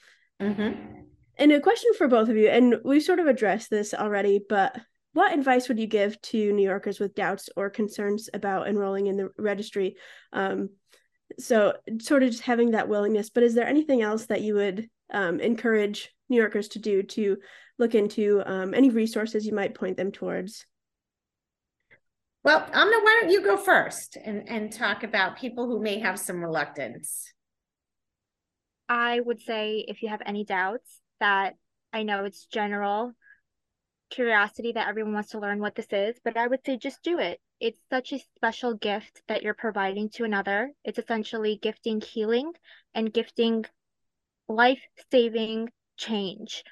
mm-hmm. 0.40 0.78
and 1.38 1.52
a 1.52 1.60
question 1.60 1.92
for 1.96 2.06
both 2.06 2.28
of 2.28 2.36
you 2.36 2.48
and 2.48 2.76
we've 2.84 3.02
sort 3.02 3.18
of 3.18 3.26
addressed 3.26 3.70
this 3.70 3.94
already 3.94 4.40
but 4.46 4.78
what 5.12 5.32
advice 5.32 5.68
would 5.68 5.78
you 5.78 5.86
give 5.86 6.20
to 6.22 6.52
New 6.52 6.62
Yorkers 6.62 7.00
with 7.00 7.14
doubts 7.14 7.48
or 7.56 7.70
concerns 7.70 8.28
about 8.32 8.68
enrolling 8.68 9.06
in 9.06 9.16
the 9.16 9.30
registry? 9.38 9.96
Um, 10.32 10.70
so, 11.38 11.74
sort 12.00 12.22
of 12.22 12.30
just 12.30 12.42
having 12.42 12.72
that 12.72 12.88
willingness. 12.88 13.30
But 13.30 13.42
is 13.42 13.54
there 13.54 13.66
anything 13.66 14.02
else 14.02 14.26
that 14.26 14.42
you 14.42 14.54
would 14.54 14.88
um, 15.12 15.40
encourage 15.40 16.10
New 16.28 16.36
Yorkers 16.36 16.68
to 16.68 16.78
do 16.78 17.02
to 17.02 17.38
look 17.78 17.94
into 17.94 18.42
um, 18.46 18.74
any 18.74 18.90
resources 18.90 19.46
you 19.46 19.54
might 19.54 19.74
point 19.74 19.96
them 19.96 20.12
towards? 20.12 20.66
Well, 22.42 22.66
Amna, 22.72 22.96
why 23.02 23.18
don't 23.20 23.30
you 23.30 23.42
go 23.42 23.56
first 23.56 24.16
and, 24.16 24.48
and 24.48 24.72
talk 24.72 25.02
about 25.02 25.38
people 25.38 25.66
who 25.66 25.82
may 25.82 25.98
have 25.98 26.18
some 26.18 26.42
reluctance? 26.42 27.32
I 28.88 29.20
would 29.20 29.40
say 29.40 29.84
if 29.86 30.02
you 30.02 30.08
have 30.08 30.22
any 30.24 30.44
doubts 30.44 31.00
that 31.20 31.54
I 31.92 32.02
know 32.02 32.24
it's 32.24 32.46
general 32.46 33.12
curiosity 34.10 34.72
that 34.72 34.88
everyone 34.88 35.14
wants 35.14 35.30
to 35.30 35.38
learn 35.38 35.60
what 35.60 35.74
this 35.74 35.92
is, 35.92 36.16
but 36.24 36.36
I 36.36 36.46
would 36.46 36.64
say 36.64 36.76
just 36.76 37.02
do 37.02 37.18
it. 37.18 37.40
It's 37.60 37.80
such 37.90 38.12
a 38.12 38.18
special 38.36 38.74
gift 38.74 39.22
that 39.28 39.42
you're 39.42 39.54
providing 39.54 40.08
to 40.10 40.24
another. 40.24 40.72
It's 40.84 40.98
essentially 40.98 41.58
gifting 41.60 42.00
healing 42.00 42.52
and 42.94 43.12
gifting 43.12 43.64
life 44.48 44.82
saving 45.10 45.70
change. 45.96 46.64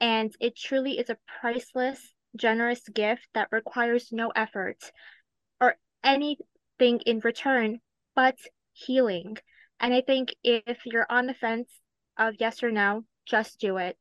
And 0.00 0.32
it 0.40 0.56
truly 0.56 0.98
is 0.98 1.10
a 1.10 1.18
priceless, 1.40 2.14
generous 2.36 2.88
gift 2.88 3.26
that 3.34 3.48
requires 3.50 4.12
no 4.12 4.30
effort 4.30 4.92
or 5.60 5.76
anything 6.04 7.00
in 7.04 7.20
return 7.20 7.80
but 8.14 8.38
healing. 8.72 9.36
And 9.80 9.94
I 9.94 10.00
think 10.00 10.34
if 10.42 10.78
you're 10.84 11.06
on 11.08 11.26
the 11.26 11.34
fence 11.34 11.70
of 12.16 12.34
yes 12.38 12.62
or 12.62 12.70
no, 12.70 13.04
just 13.26 13.60
do 13.60 13.76
it. 13.76 13.96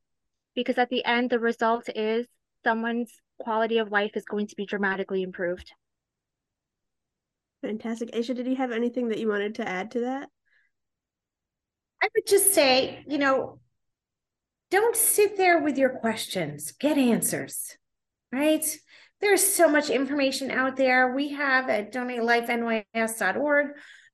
Because 0.56 0.78
at 0.78 0.90
the 0.90 1.06
end, 1.06 1.30
the 1.30 1.40
result 1.40 1.88
is 1.96 2.28
someone's 2.68 3.14
quality 3.40 3.78
of 3.78 3.94
life 3.94 4.12
is 4.16 4.26
going 4.26 4.46
to 4.48 4.56
be 4.58 4.66
dramatically 4.66 5.24
improved. 5.24 5.72
Fantastic. 7.62 8.12
Aisha, 8.12 8.36
did 8.36 8.46
you 8.46 8.58
have 8.58 8.72
anything 8.72 9.08
that 9.08 9.20
you 9.20 9.30
wanted 9.30 9.56
to 9.56 9.68
add 9.68 9.92
to 9.92 10.02
that? 10.02 10.28
I 12.04 12.10
would 12.14 12.28
just 12.28 12.54
say, 12.54 13.06
you 13.08 13.20
know, 13.20 13.60
don't 14.70 14.98
sit 14.98 15.38
there 15.38 15.64
with 15.64 15.78
your 15.78 15.98
questions, 16.00 16.74
get 16.74 16.98
answers, 16.98 17.78
right? 18.34 18.66
There's 19.22 19.46
so 19.46 19.70
much 19.70 19.90
information 19.90 20.52
out 20.52 20.76
there. 20.76 21.16
We 21.16 21.30
have 21.30 21.70
at 21.70 21.94
donatelifenys.org 21.94 23.68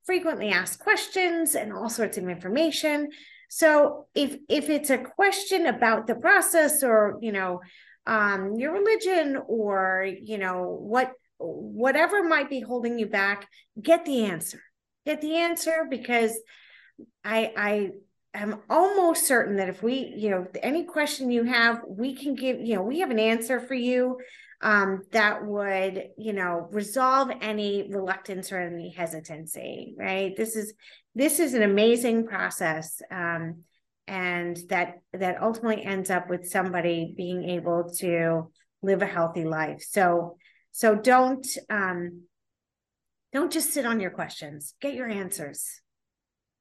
frequently 0.06 0.50
asked 0.50 0.80
questions 0.80 1.56
and 1.56 1.74
all 1.74 1.90
sorts 1.90 2.20
of 2.20 2.30
information. 2.30 3.10
So 3.50 4.06
if 4.14 4.38
if 4.48 4.70
it's 4.70 4.92
a 4.92 5.00
question 5.00 5.66
about 5.66 6.06
the 6.06 6.16
process 6.16 6.84
or 6.84 7.18
you 7.22 7.32
know 7.32 7.62
um, 8.06 8.56
your 8.56 8.74
religion 8.74 9.38
or 9.48 10.08
you 10.22 10.38
know 10.38 10.78
what 10.80 11.12
whatever 11.40 12.24
might 12.24 12.50
be 12.50 12.62
holding 12.62 12.98
you 12.98 13.06
back, 13.06 13.48
get 13.82 14.06
the 14.06 14.26
answer. 14.26 14.62
Get 15.06 15.22
the 15.22 15.38
answer 15.38 15.86
because 15.90 16.38
I 17.24 17.52
I 17.58 17.90
am 18.34 18.62
almost 18.70 19.28
certain 19.28 19.58
that 19.58 19.70
if 19.70 19.84
we, 19.84 20.14
you 20.16 20.30
know, 20.30 20.48
any 20.62 20.86
question 20.86 21.30
you 21.30 21.44
have, 21.44 21.82
we 21.88 22.16
can 22.16 22.36
give, 22.36 22.60
you 22.62 22.76
know, 22.76 22.82
we 22.82 23.00
have 23.00 23.12
an 23.12 23.20
answer 23.20 23.60
for 23.60 23.76
you 23.76 24.18
um, 24.62 25.02
that 25.12 25.46
would, 25.46 26.10
you 26.18 26.34
know, 26.34 26.68
resolve 26.72 27.30
any 27.42 27.90
reluctance 27.92 28.52
or 28.52 28.60
any 28.60 28.90
hesitancy, 28.90 29.94
right? 29.98 30.36
This 30.36 30.56
is 30.56 30.74
this 31.16 31.40
is 31.40 31.54
an 31.54 31.64
amazing 31.64 32.26
process. 32.26 33.02
Um, 33.12 33.64
and 34.08 34.58
that 34.70 34.96
that 35.14 35.42
ultimately 35.42 35.84
ends 35.84 36.10
up 36.10 36.30
with 36.30 36.50
somebody 36.50 37.14
being 37.16 37.50
able 37.50 37.90
to 38.00 38.52
live 38.82 39.02
a 39.02 39.08
healthy 39.08 39.46
life. 39.46 39.86
So 39.88 40.38
so 40.72 40.96
don't 40.96 41.46
um 41.70 42.24
don't 43.32 43.52
just 43.52 43.72
sit 43.72 43.86
on 43.86 44.00
your 44.00 44.12
questions. 44.12 44.76
Get 44.82 44.94
your 44.94 45.10
answers. 45.10 45.82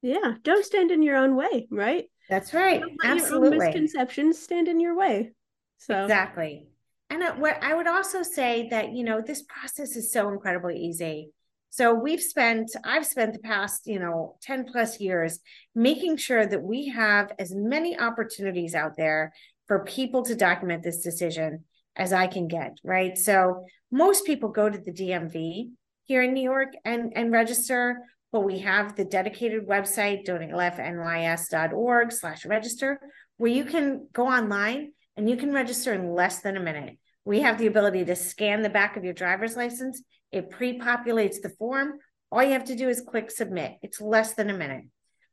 Yeah, 0.01 0.33
don't 0.41 0.65
stand 0.65 0.91
in 0.91 1.03
your 1.03 1.17
own 1.17 1.35
way, 1.35 1.67
right? 1.69 2.05
That's 2.29 2.53
right. 2.53 2.81
Absolutely. 3.03 3.57
misconceptions 3.57 4.39
stand 4.39 4.67
in 4.67 4.79
your 4.79 4.95
way. 4.95 5.31
So 5.77 6.03
exactly. 6.03 6.67
And 7.09 7.39
what 7.39 7.63
I 7.63 7.75
would 7.75 7.87
also 7.87 8.23
say 8.23 8.69
that 8.69 8.93
you 8.93 9.03
know 9.03 9.21
this 9.21 9.43
process 9.43 9.95
is 9.95 10.11
so 10.11 10.29
incredibly 10.29 10.77
easy. 10.77 11.31
So 11.73 11.91
we've 11.95 12.21
spent, 12.21 12.69
I've 12.83 13.05
spent 13.05 13.33
the 13.33 13.39
past, 13.39 13.87
you 13.87 13.97
know, 13.97 14.35
10 14.43 14.65
plus 14.65 14.99
years 14.99 15.39
making 15.73 16.17
sure 16.17 16.45
that 16.45 16.61
we 16.61 16.89
have 16.89 17.31
as 17.39 17.51
many 17.55 17.99
opportunities 17.99 18.75
out 18.75 18.95
there 18.95 19.33
for 19.67 19.83
people 19.83 20.21
to 20.25 20.35
document 20.35 20.83
this 20.83 21.01
decision 21.01 21.63
as 21.95 22.13
I 22.13 22.27
can 22.27 22.47
get, 22.47 22.77
right? 22.83 23.17
So 23.17 23.65
most 23.91 24.23
people 24.23 24.49
go 24.49 24.69
to 24.69 24.77
the 24.77 24.91
DMV 24.91 25.71
here 26.03 26.21
in 26.21 26.35
New 26.35 26.43
York 26.43 26.73
and, 26.85 27.11
and 27.15 27.31
register 27.31 28.03
but 28.33 28.41
we 28.41 28.59
have 28.59 28.95
the 28.95 29.05
dedicated 29.05 29.67
website, 29.67 30.25
donatelifenys.org 30.25 32.11
slash 32.11 32.45
register, 32.47 32.99
where 33.37 33.51
you 33.51 33.63
can 33.63 34.07
go 34.11 34.27
online 34.27 34.91
and 35.15 35.29
you 35.29 35.37
can 35.37 35.53
register 35.53 35.93
in 35.93 36.11
less 36.15 36.41
than 36.41 36.57
a 36.57 36.59
minute. 36.59 36.97
We 37.25 37.41
have 37.41 37.59
the 37.59 37.67
ability 37.67 38.05
to 38.05 38.15
scan 38.15 38.63
the 38.63 38.71
back 38.71 38.97
of 38.97 39.03
your 39.03 39.13
driver's 39.13 39.55
license. 39.55 40.01
It 40.33 40.49
pre-populates 40.49 41.41
the 41.41 41.53
form. 41.57 41.99
All 42.31 42.43
you 42.43 42.53
have 42.53 42.65
to 42.65 42.75
do 42.75 42.89
is 42.89 43.01
click 43.01 43.31
submit. 43.31 43.77
It's 43.81 44.01
less 44.01 44.33
than 44.33 44.49
a 44.49 44.57
minute. 44.57 44.85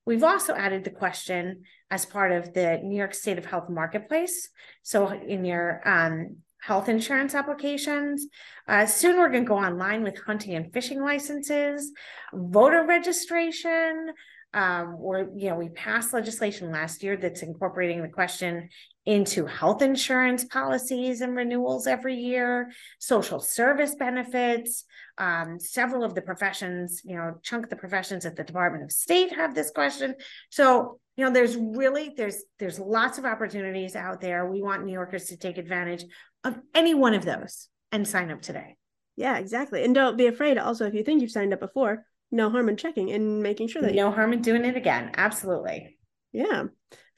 We've 0.05 0.25
also 0.25 0.55
added 0.55 0.85
the 0.85 0.91
question 0.91 1.63
as 1.91 2.05
part 2.05 2.33
of 2.33 2.53
the 2.53 2.79
New 2.83 2.97
York 2.97 3.15
State 3.15 3.39
of 3.39 3.47
Health 3.47 3.69
Marketplace. 3.69 4.51
So 4.83 5.09
in 5.09 5.45
your 5.45 5.81
um, 5.89 6.37
health 6.61 6.89
insurance 6.89 7.35
applications. 7.35 8.27
Uh, 8.69 8.87
soon 8.87 9.19
we're 9.19 9.31
going 9.31 9.45
to 9.45 9.49
go 9.49 9.59
online 9.59 10.03
with 10.03 10.21
hunting 10.21 10.55
and 10.55 10.73
fishing 10.73 11.03
licenses, 11.03 11.93
voter 12.33 12.85
registration. 12.85 14.13
Um, 14.53 14.97
or, 14.99 15.31
you 15.37 15.49
know, 15.49 15.57
we 15.57 15.69
passed 15.69 16.13
legislation 16.13 16.73
last 16.73 17.03
year 17.03 17.17
that's 17.17 17.43
incorporating 17.43 18.03
the 18.03 18.09
question 18.09 18.69
into 19.07 19.47
health 19.47 19.83
insurance 19.83 20.45
policies 20.45 21.21
and 21.21 21.35
renewals 21.35 21.87
every 21.87 22.17
year, 22.17 22.71
social 22.99 23.41
service 23.41 23.95
benefits. 23.95 24.85
Um, 25.19 25.59
several 25.59 26.05
of 26.05 26.15
the 26.15 26.23
professions, 26.23 27.03
you 27.05 27.17
know, 27.17 27.35
chunk 27.43 27.65
of 27.65 27.71
the 27.71 27.77
professions 27.77 28.25
at 28.25 28.37
the 28.37 28.45
Department 28.45 28.85
of 28.85 28.93
State 28.93 29.35
have 29.35 29.55
this 29.55 29.71
question. 29.71 30.15
So 30.51 31.01
you 31.21 31.27
know 31.27 31.33
there's 31.33 31.55
really 31.55 32.15
there's 32.17 32.43
there's 32.59 32.79
lots 32.79 33.19
of 33.19 33.27
opportunities 33.27 33.95
out 33.95 34.23
there. 34.23 34.51
We 34.51 34.63
want 34.63 34.87
new 34.87 34.93
yorkers 34.95 35.27
to 35.27 35.37
take 35.37 35.59
advantage 35.59 36.05
of 36.45 36.59
any 36.75 36.95
one 36.95 37.13
of 37.13 37.27
those 37.27 37.69
and 37.93 38.09
sign 38.09 38.31
up 38.31 38.41
today. 38.41 38.77
Yeah 39.17 39.37
exactly. 39.37 39.85
And 39.85 39.95
don't 39.95 40.17
be 40.17 40.29
afraid 40.29 40.57
also 40.57 40.87
if 40.87 40.95
you 40.95 41.03
think 41.03 41.21
you've 41.21 41.31
signed 41.31 41.53
up 41.53 41.61
before 41.61 42.07
no 42.31 42.49
harm 42.49 42.71
in 42.71 42.79
checking 42.79 43.11
and 43.11 43.43
making 43.43 43.69
sure 43.69 43.83
that 43.83 43.95
no 43.95 44.09
you- 44.09 44.15
harm 44.15 44.33
in 44.33 44.41
doing 44.41 44.65
it 44.65 44.77
again. 44.79 45.11
Absolutely. 45.15 45.99
Yeah 46.33 46.65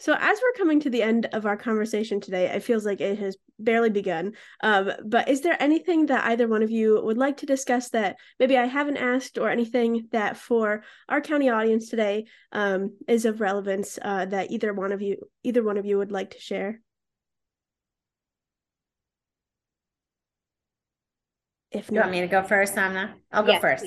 so 0.02 0.16
as 0.18 0.40
we're 0.42 0.58
coming 0.58 0.80
to 0.80 0.90
the 0.90 1.00
end 1.00 1.26
of 1.26 1.46
our 1.46 1.56
conversation 1.56 2.20
today, 2.20 2.46
it 2.46 2.64
feels 2.64 2.84
like 2.84 3.00
it 3.00 3.20
has 3.20 3.36
barely 3.60 3.88
begun. 3.88 4.32
Um, 4.60 4.90
but 5.04 5.28
is 5.28 5.42
there 5.42 5.56
anything 5.62 6.06
that 6.06 6.24
either 6.24 6.48
one 6.48 6.64
of 6.64 6.72
you 6.72 7.00
would 7.04 7.18
like 7.18 7.36
to 7.36 7.46
discuss 7.46 7.90
that 7.90 8.16
maybe 8.40 8.58
I 8.58 8.66
haven't 8.66 8.96
asked, 8.96 9.38
or 9.38 9.48
anything 9.48 10.08
that 10.10 10.36
for 10.36 10.82
our 11.08 11.20
county 11.20 11.50
audience 11.50 11.88
today 11.88 12.24
um, 12.50 12.96
is 13.06 13.26
of 13.26 13.40
relevance 13.40 13.96
uh, 14.02 14.24
that 14.24 14.50
either 14.50 14.74
one 14.74 14.90
of 14.90 15.02
you 15.02 15.18
either 15.44 15.62
one 15.62 15.78
of 15.78 15.86
you 15.86 15.98
would 15.98 16.10
like 16.10 16.30
to 16.30 16.40
share? 16.40 16.80
If 21.70 21.92
not, 21.92 21.94
you 21.94 22.00
want 22.00 22.10
me 22.10 22.20
to 22.22 22.26
go 22.26 22.42
first, 22.42 22.76
Amna? 22.76 23.14
I'll 23.30 23.44
go 23.44 23.52
yes, 23.52 23.60
first. 23.60 23.86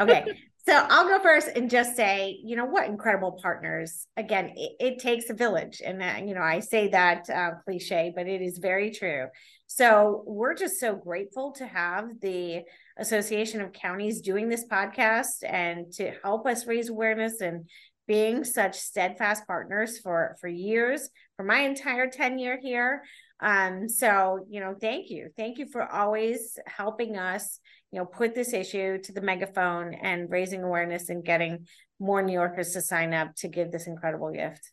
okay. 0.00 0.24
So 0.66 0.74
I'll 0.74 1.08
go 1.08 1.22
first 1.22 1.48
and 1.56 1.70
just 1.70 1.96
say, 1.96 2.38
you 2.44 2.54
know, 2.54 2.66
what 2.66 2.86
incredible 2.86 3.38
partners. 3.42 4.06
Again, 4.16 4.52
it, 4.56 4.72
it 4.78 4.98
takes 4.98 5.30
a 5.30 5.34
village. 5.34 5.80
And, 5.84 6.02
uh, 6.02 6.16
you 6.24 6.34
know, 6.34 6.42
I 6.42 6.60
say 6.60 6.88
that 6.88 7.28
uh, 7.30 7.52
cliche, 7.64 8.12
but 8.14 8.26
it 8.26 8.42
is 8.42 8.58
very 8.58 8.90
true. 8.90 9.26
So 9.66 10.22
we're 10.26 10.54
just 10.54 10.78
so 10.78 10.94
grateful 10.94 11.52
to 11.52 11.66
have 11.66 12.08
the 12.20 12.62
Association 12.98 13.60
of 13.62 13.72
Counties 13.72 14.20
doing 14.20 14.48
this 14.48 14.66
podcast 14.70 15.44
and 15.48 15.90
to 15.94 16.12
help 16.22 16.46
us 16.46 16.66
raise 16.66 16.90
awareness 16.90 17.40
and 17.40 17.68
being 18.06 18.44
such 18.44 18.76
steadfast 18.76 19.46
partners 19.46 19.98
for 20.00 20.36
for 20.40 20.48
years 20.48 21.08
for 21.36 21.44
my 21.44 21.60
entire 21.60 22.10
tenure 22.10 22.58
here 22.60 23.04
um 23.42 23.88
so 23.88 24.44
you 24.48 24.60
know 24.60 24.74
thank 24.80 25.10
you 25.10 25.30
thank 25.36 25.58
you 25.58 25.66
for 25.66 25.90
always 25.90 26.58
helping 26.66 27.16
us 27.16 27.60
you 27.92 27.98
know, 27.98 28.06
put 28.06 28.34
this 28.34 28.52
issue 28.52 28.98
to 28.98 29.12
the 29.12 29.20
megaphone 29.20 29.94
and 29.94 30.30
raising 30.30 30.62
awareness 30.62 31.08
and 31.08 31.24
getting 31.24 31.66
more 31.98 32.22
New 32.22 32.32
Yorkers 32.32 32.72
to 32.72 32.80
sign 32.80 33.12
up 33.12 33.34
to 33.36 33.48
give 33.48 33.72
this 33.72 33.86
incredible 33.86 34.30
gift. 34.30 34.70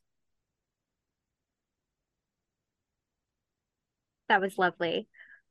That 4.30 4.42
was 4.42 4.58
lovely. 4.58 5.08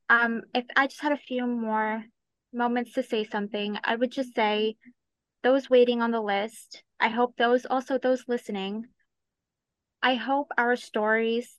Um, 0.08 0.42
if 0.54 0.64
I 0.76 0.86
just 0.86 1.02
had 1.02 1.12
a 1.12 1.16
few 1.16 1.46
more 1.46 2.04
moments 2.52 2.92
to 2.92 3.02
say 3.02 3.24
something, 3.24 3.76
I 3.82 3.96
would 3.96 4.12
just 4.12 4.34
say 4.34 4.76
those 5.42 5.68
waiting 5.68 6.02
on 6.02 6.12
the 6.12 6.20
list, 6.20 6.84
I 7.00 7.08
hope 7.08 7.36
those 7.36 7.66
also 7.66 7.98
those 7.98 8.24
listening, 8.28 8.86
I 10.02 10.14
hope 10.14 10.52
our 10.56 10.76
stories 10.76 11.52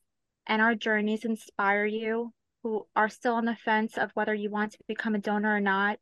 and 0.47 0.61
our 0.61 0.75
journeys 0.75 1.25
inspire 1.25 1.85
you 1.85 2.33
who 2.63 2.87
are 2.95 3.09
still 3.09 3.35
on 3.35 3.45
the 3.45 3.55
fence 3.55 3.97
of 3.97 4.11
whether 4.13 4.33
you 4.33 4.49
want 4.49 4.71
to 4.71 4.79
become 4.87 5.13
a 5.13 5.19
donor 5.19 5.55
or 5.55 5.59
not 5.59 5.99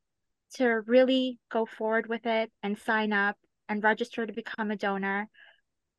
to 0.55 0.81
really 0.85 1.39
go 1.51 1.65
forward 1.65 2.07
with 2.07 2.25
it 2.25 2.51
and 2.63 2.77
sign 2.77 3.11
up 3.11 3.35
and 3.67 3.83
register 3.83 4.25
to 4.25 4.31
become 4.31 4.71
a 4.71 4.75
donor. 4.75 5.27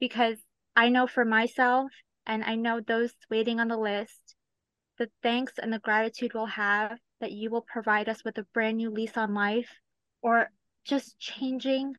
Because 0.00 0.38
I 0.74 0.88
know 0.88 1.06
for 1.06 1.24
myself 1.24 1.90
and 2.26 2.44
I 2.44 2.54
know 2.54 2.80
those 2.80 3.12
waiting 3.30 3.60
on 3.60 3.68
the 3.68 3.76
list, 3.76 4.34
the 4.98 5.10
thanks 5.22 5.54
and 5.58 5.72
the 5.72 5.78
gratitude 5.78 6.32
we'll 6.34 6.46
have 6.46 6.98
that 7.20 7.32
you 7.32 7.50
will 7.50 7.62
provide 7.62 8.08
us 8.08 8.24
with 8.24 8.38
a 8.38 8.46
brand 8.54 8.76
new 8.76 8.90
lease 8.90 9.16
on 9.16 9.34
life 9.34 9.70
or 10.22 10.50
just 10.84 11.18
changing 11.18 11.94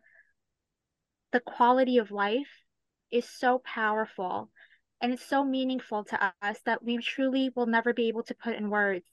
the 1.32 1.40
quality 1.40 1.98
of 1.98 2.12
life 2.12 2.64
is 3.12 3.28
so 3.30 3.62
powerful 3.66 4.50
and 5.02 5.14
it's 5.14 5.26
so 5.26 5.44
meaningful 5.44 6.04
to 6.06 6.34
us 6.42 6.60
that 6.66 6.84
we 6.84 6.98
truly 6.98 7.52
will 7.56 7.68
never 7.68 7.94
be 7.94 8.08
able 8.08 8.24
to 8.24 8.36
put 8.36 8.56
in 8.56 8.70
words. 8.70 9.06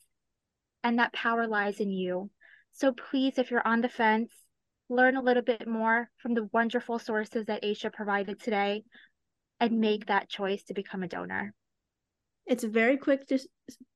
And 0.82 0.98
that 0.98 1.12
power 1.12 1.46
lies 1.46 1.80
in 1.80 1.90
you. 1.90 2.30
So 2.72 2.92
please, 2.92 3.38
if 3.38 3.50
you're 3.50 3.66
on 3.66 3.80
the 3.80 3.88
fence, 3.88 4.32
learn 4.88 5.16
a 5.16 5.22
little 5.22 5.42
bit 5.42 5.66
more 5.66 6.10
from 6.16 6.34
the 6.34 6.48
wonderful 6.52 6.98
sources 6.98 7.46
that 7.46 7.62
Aisha 7.62 7.92
provided 7.92 8.40
today 8.40 8.84
and 9.60 9.80
make 9.80 10.06
that 10.06 10.28
choice 10.28 10.62
to 10.64 10.74
become 10.74 11.02
a 11.02 11.08
donor. 11.08 11.54
It's 12.46 12.64
a 12.64 12.68
very 12.68 12.96
quick 12.96 13.26
de- 13.26 13.48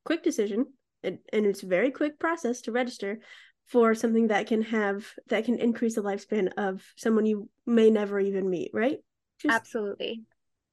quick 0.05 0.23
decision 0.23 0.67
and, 1.03 1.19
and 1.33 1.47
it's 1.47 1.63
a 1.63 1.67
very 1.67 1.91
quick 1.91 2.19
process 2.19 2.63
to 2.63 2.73
register 2.73 3.21
for 3.67 3.95
something 3.95 4.29
that 4.29 4.47
can 4.47 4.63
have 4.63 5.07
that 5.29 5.45
can 5.45 5.59
increase 5.59 5.95
the 5.95 6.03
lifespan 6.03 6.51
of 6.57 6.83
someone 6.97 7.27
you 7.27 7.51
may 7.67 7.91
never 7.91 8.19
even 8.19 8.49
meet, 8.49 8.71
right? 8.73 8.99
Just 9.41 9.55
Absolutely. 9.55 10.23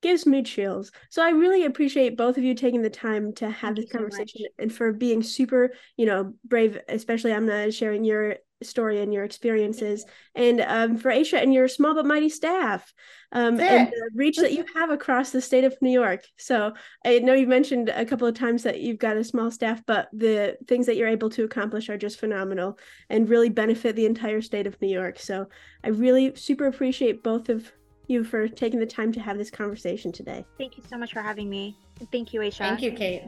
Gives 0.06 0.28
me 0.28 0.44
chills. 0.44 0.92
So 1.10 1.24
I 1.24 1.32
really 1.32 1.66
appreciate 1.66 2.16
both 2.16 2.38
of 2.38 2.44
you 2.44 2.54
taking 2.54 2.84
the 2.84 2.92
time 2.92 3.34
to 3.34 3.50
have 3.50 3.76
Thank 3.76 3.78
this 3.78 3.92
conversation 3.92 4.42
so 4.42 4.48
and 4.60 4.72
for 4.72 4.94
being 4.94 5.24
super, 5.24 5.74
you 5.98 6.06
know, 6.06 6.36
brave, 6.44 6.78
especially 6.88 7.32
Amna 7.32 7.72
sharing 7.72 8.04
your 8.04 8.36
story 8.62 9.02
and 9.02 9.12
your 9.12 9.24
experiences 9.24 10.06
and 10.36 10.62
um, 10.62 10.98
for 10.98 11.10
Aisha 11.10 11.42
and 11.42 11.52
your 11.52 11.68
small 11.68 11.96
but 11.96 12.06
mighty 12.06 12.30
staff 12.30 12.94
um, 13.32 13.60
and 13.60 13.88
the 13.88 14.10
reach 14.14 14.38
that 14.38 14.54
you 14.54 14.64
have 14.76 14.92
across 14.92 15.32
the 15.32 15.42
state 15.42 15.64
of 15.64 15.76
New 15.82 15.90
York. 15.90 16.24
So 16.38 16.74
I 17.04 17.18
know 17.18 17.34
you've 17.34 17.50
mentioned 17.50 17.90
a 17.90 18.06
couple 18.06 18.28
of 18.28 18.36
times 18.36 18.62
that 18.62 18.82
you've 18.82 19.00
got 19.00 19.18
a 19.18 19.24
small 19.24 19.50
staff, 19.50 19.82
but 19.88 20.08
the 20.14 20.56
things 20.68 20.86
that 20.86 20.98
you're 20.98 21.08
able 21.08 21.32
to 21.32 21.46
accomplish 21.46 21.90
are 21.90 21.98
just 21.98 22.20
phenomenal 22.20 22.78
and 23.10 23.28
really 23.28 23.50
benefit 23.50 23.96
the 23.96 24.06
entire 24.06 24.44
state 24.44 24.68
of 24.68 24.80
New 24.84 24.88
York. 24.88 25.18
So 25.18 25.48
I 25.84 25.88
really 25.88 26.36
super 26.36 26.68
appreciate 26.68 27.24
both 27.24 27.50
of 27.50 27.72
you 28.10 28.24
for 28.24 28.48
taking 28.48 28.80
the 28.80 28.86
time 28.86 29.12
to 29.14 29.20
have 29.20 29.38
this 29.38 29.52
conversation 29.52 30.12
today. 30.12 30.46
Thank 30.58 30.78
you 30.78 30.84
so 30.90 30.98
much 30.98 31.14
for 31.14 31.22
having 31.22 31.50
me. 31.50 31.78
thank 32.12 32.34
you, 32.34 32.42
Aisha. 32.42 32.58
Thank 32.58 32.82
you, 32.82 32.92
Kate. 32.92 33.24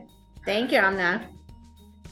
Thank 0.46 0.72
you, 0.72 0.78
Amna. 0.78 1.28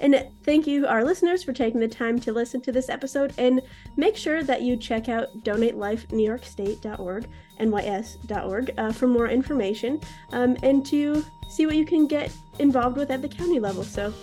And 0.01 0.27
thank 0.43 0.67
you, 0.67 0.87
our 0.87 1.03
listeners, 1.03 1.43
for 1.43 1.53
taking 1.53 1.79
the 1.79 1.87
time 1.87 2.19
to 2.19 2.33
listen 2.33 2.61
to 2.61 2.71
this 2.71 2.89
episode. 2.89 3.33
And 3.37 3.61
make 3.95 4.17
sure 4.17 4.43
that 4.43 4.61
you 4.61 4.75
check 4.75 5.07
out 5.07 5.27
donatelifenewyorkstate.org, 5.43 7.27
nys.org, 7.59 8.73
uh, 8.77 8.91
for 8.91 9.07
more 9.07 9.29
information 9.29 10.01
um, 10.33 10.57
and 10.63 10.85
to 10.87 11.23
see 11.49 11.65
what 11.65 11.75
you 11.75 11.85
can 11.85 12.07
get 12.07 12.31
involved 12.59 12.97
with 12.97 13.11
at 13.11 13.21
the 13.21 13.29
county 13.29 13.59
level. 13.59 13.83
So, 13.83 14.13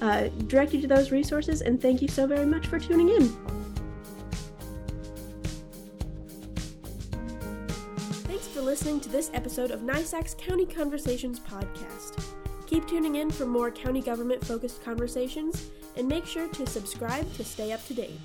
uh, 0.00 0.28
direct 0.46 0.72
you 0.72 0.80
to 0.80 0.88
those 0.88 1.10
resources. 1.10 1.60
And 1.60 1.80
thank 1.80 2.00
you 2.00 2.08
so 2.08 2.26
very 2.26 2.46
much 2.46 2.66
for 2.66 2.78
tuning 2.78 3.10
in. 3.10 3.77
Listening 8.68 9.00
to 9.00 9.08
this 9.08 9.30
episode 9.32 9.70
of 9.70 9.80
NYSAC's 9.80 10.34
County 10.34 10.66
Conversations 10.66 11.40
podcast. 11.40 12.22
Keep 12.66 12.86
tuning 12.86 13.14
in 13.14 13.30
for 13.30 13.46
more 13.46 13.70
county 13.70 14.02
government 14.02 14.44
focused 14.44 14.84
conversations 14.84 15.70
and 15.96 16.06
make 16.06 16.26
sure 16.26 16.48
to 16.48 16.66
subscribe 16.66 17.32
to 17.32 17.42
stay 17.42 17.72
up 17.72 17.82
to 17.86 17.94
date. 17.94 18.20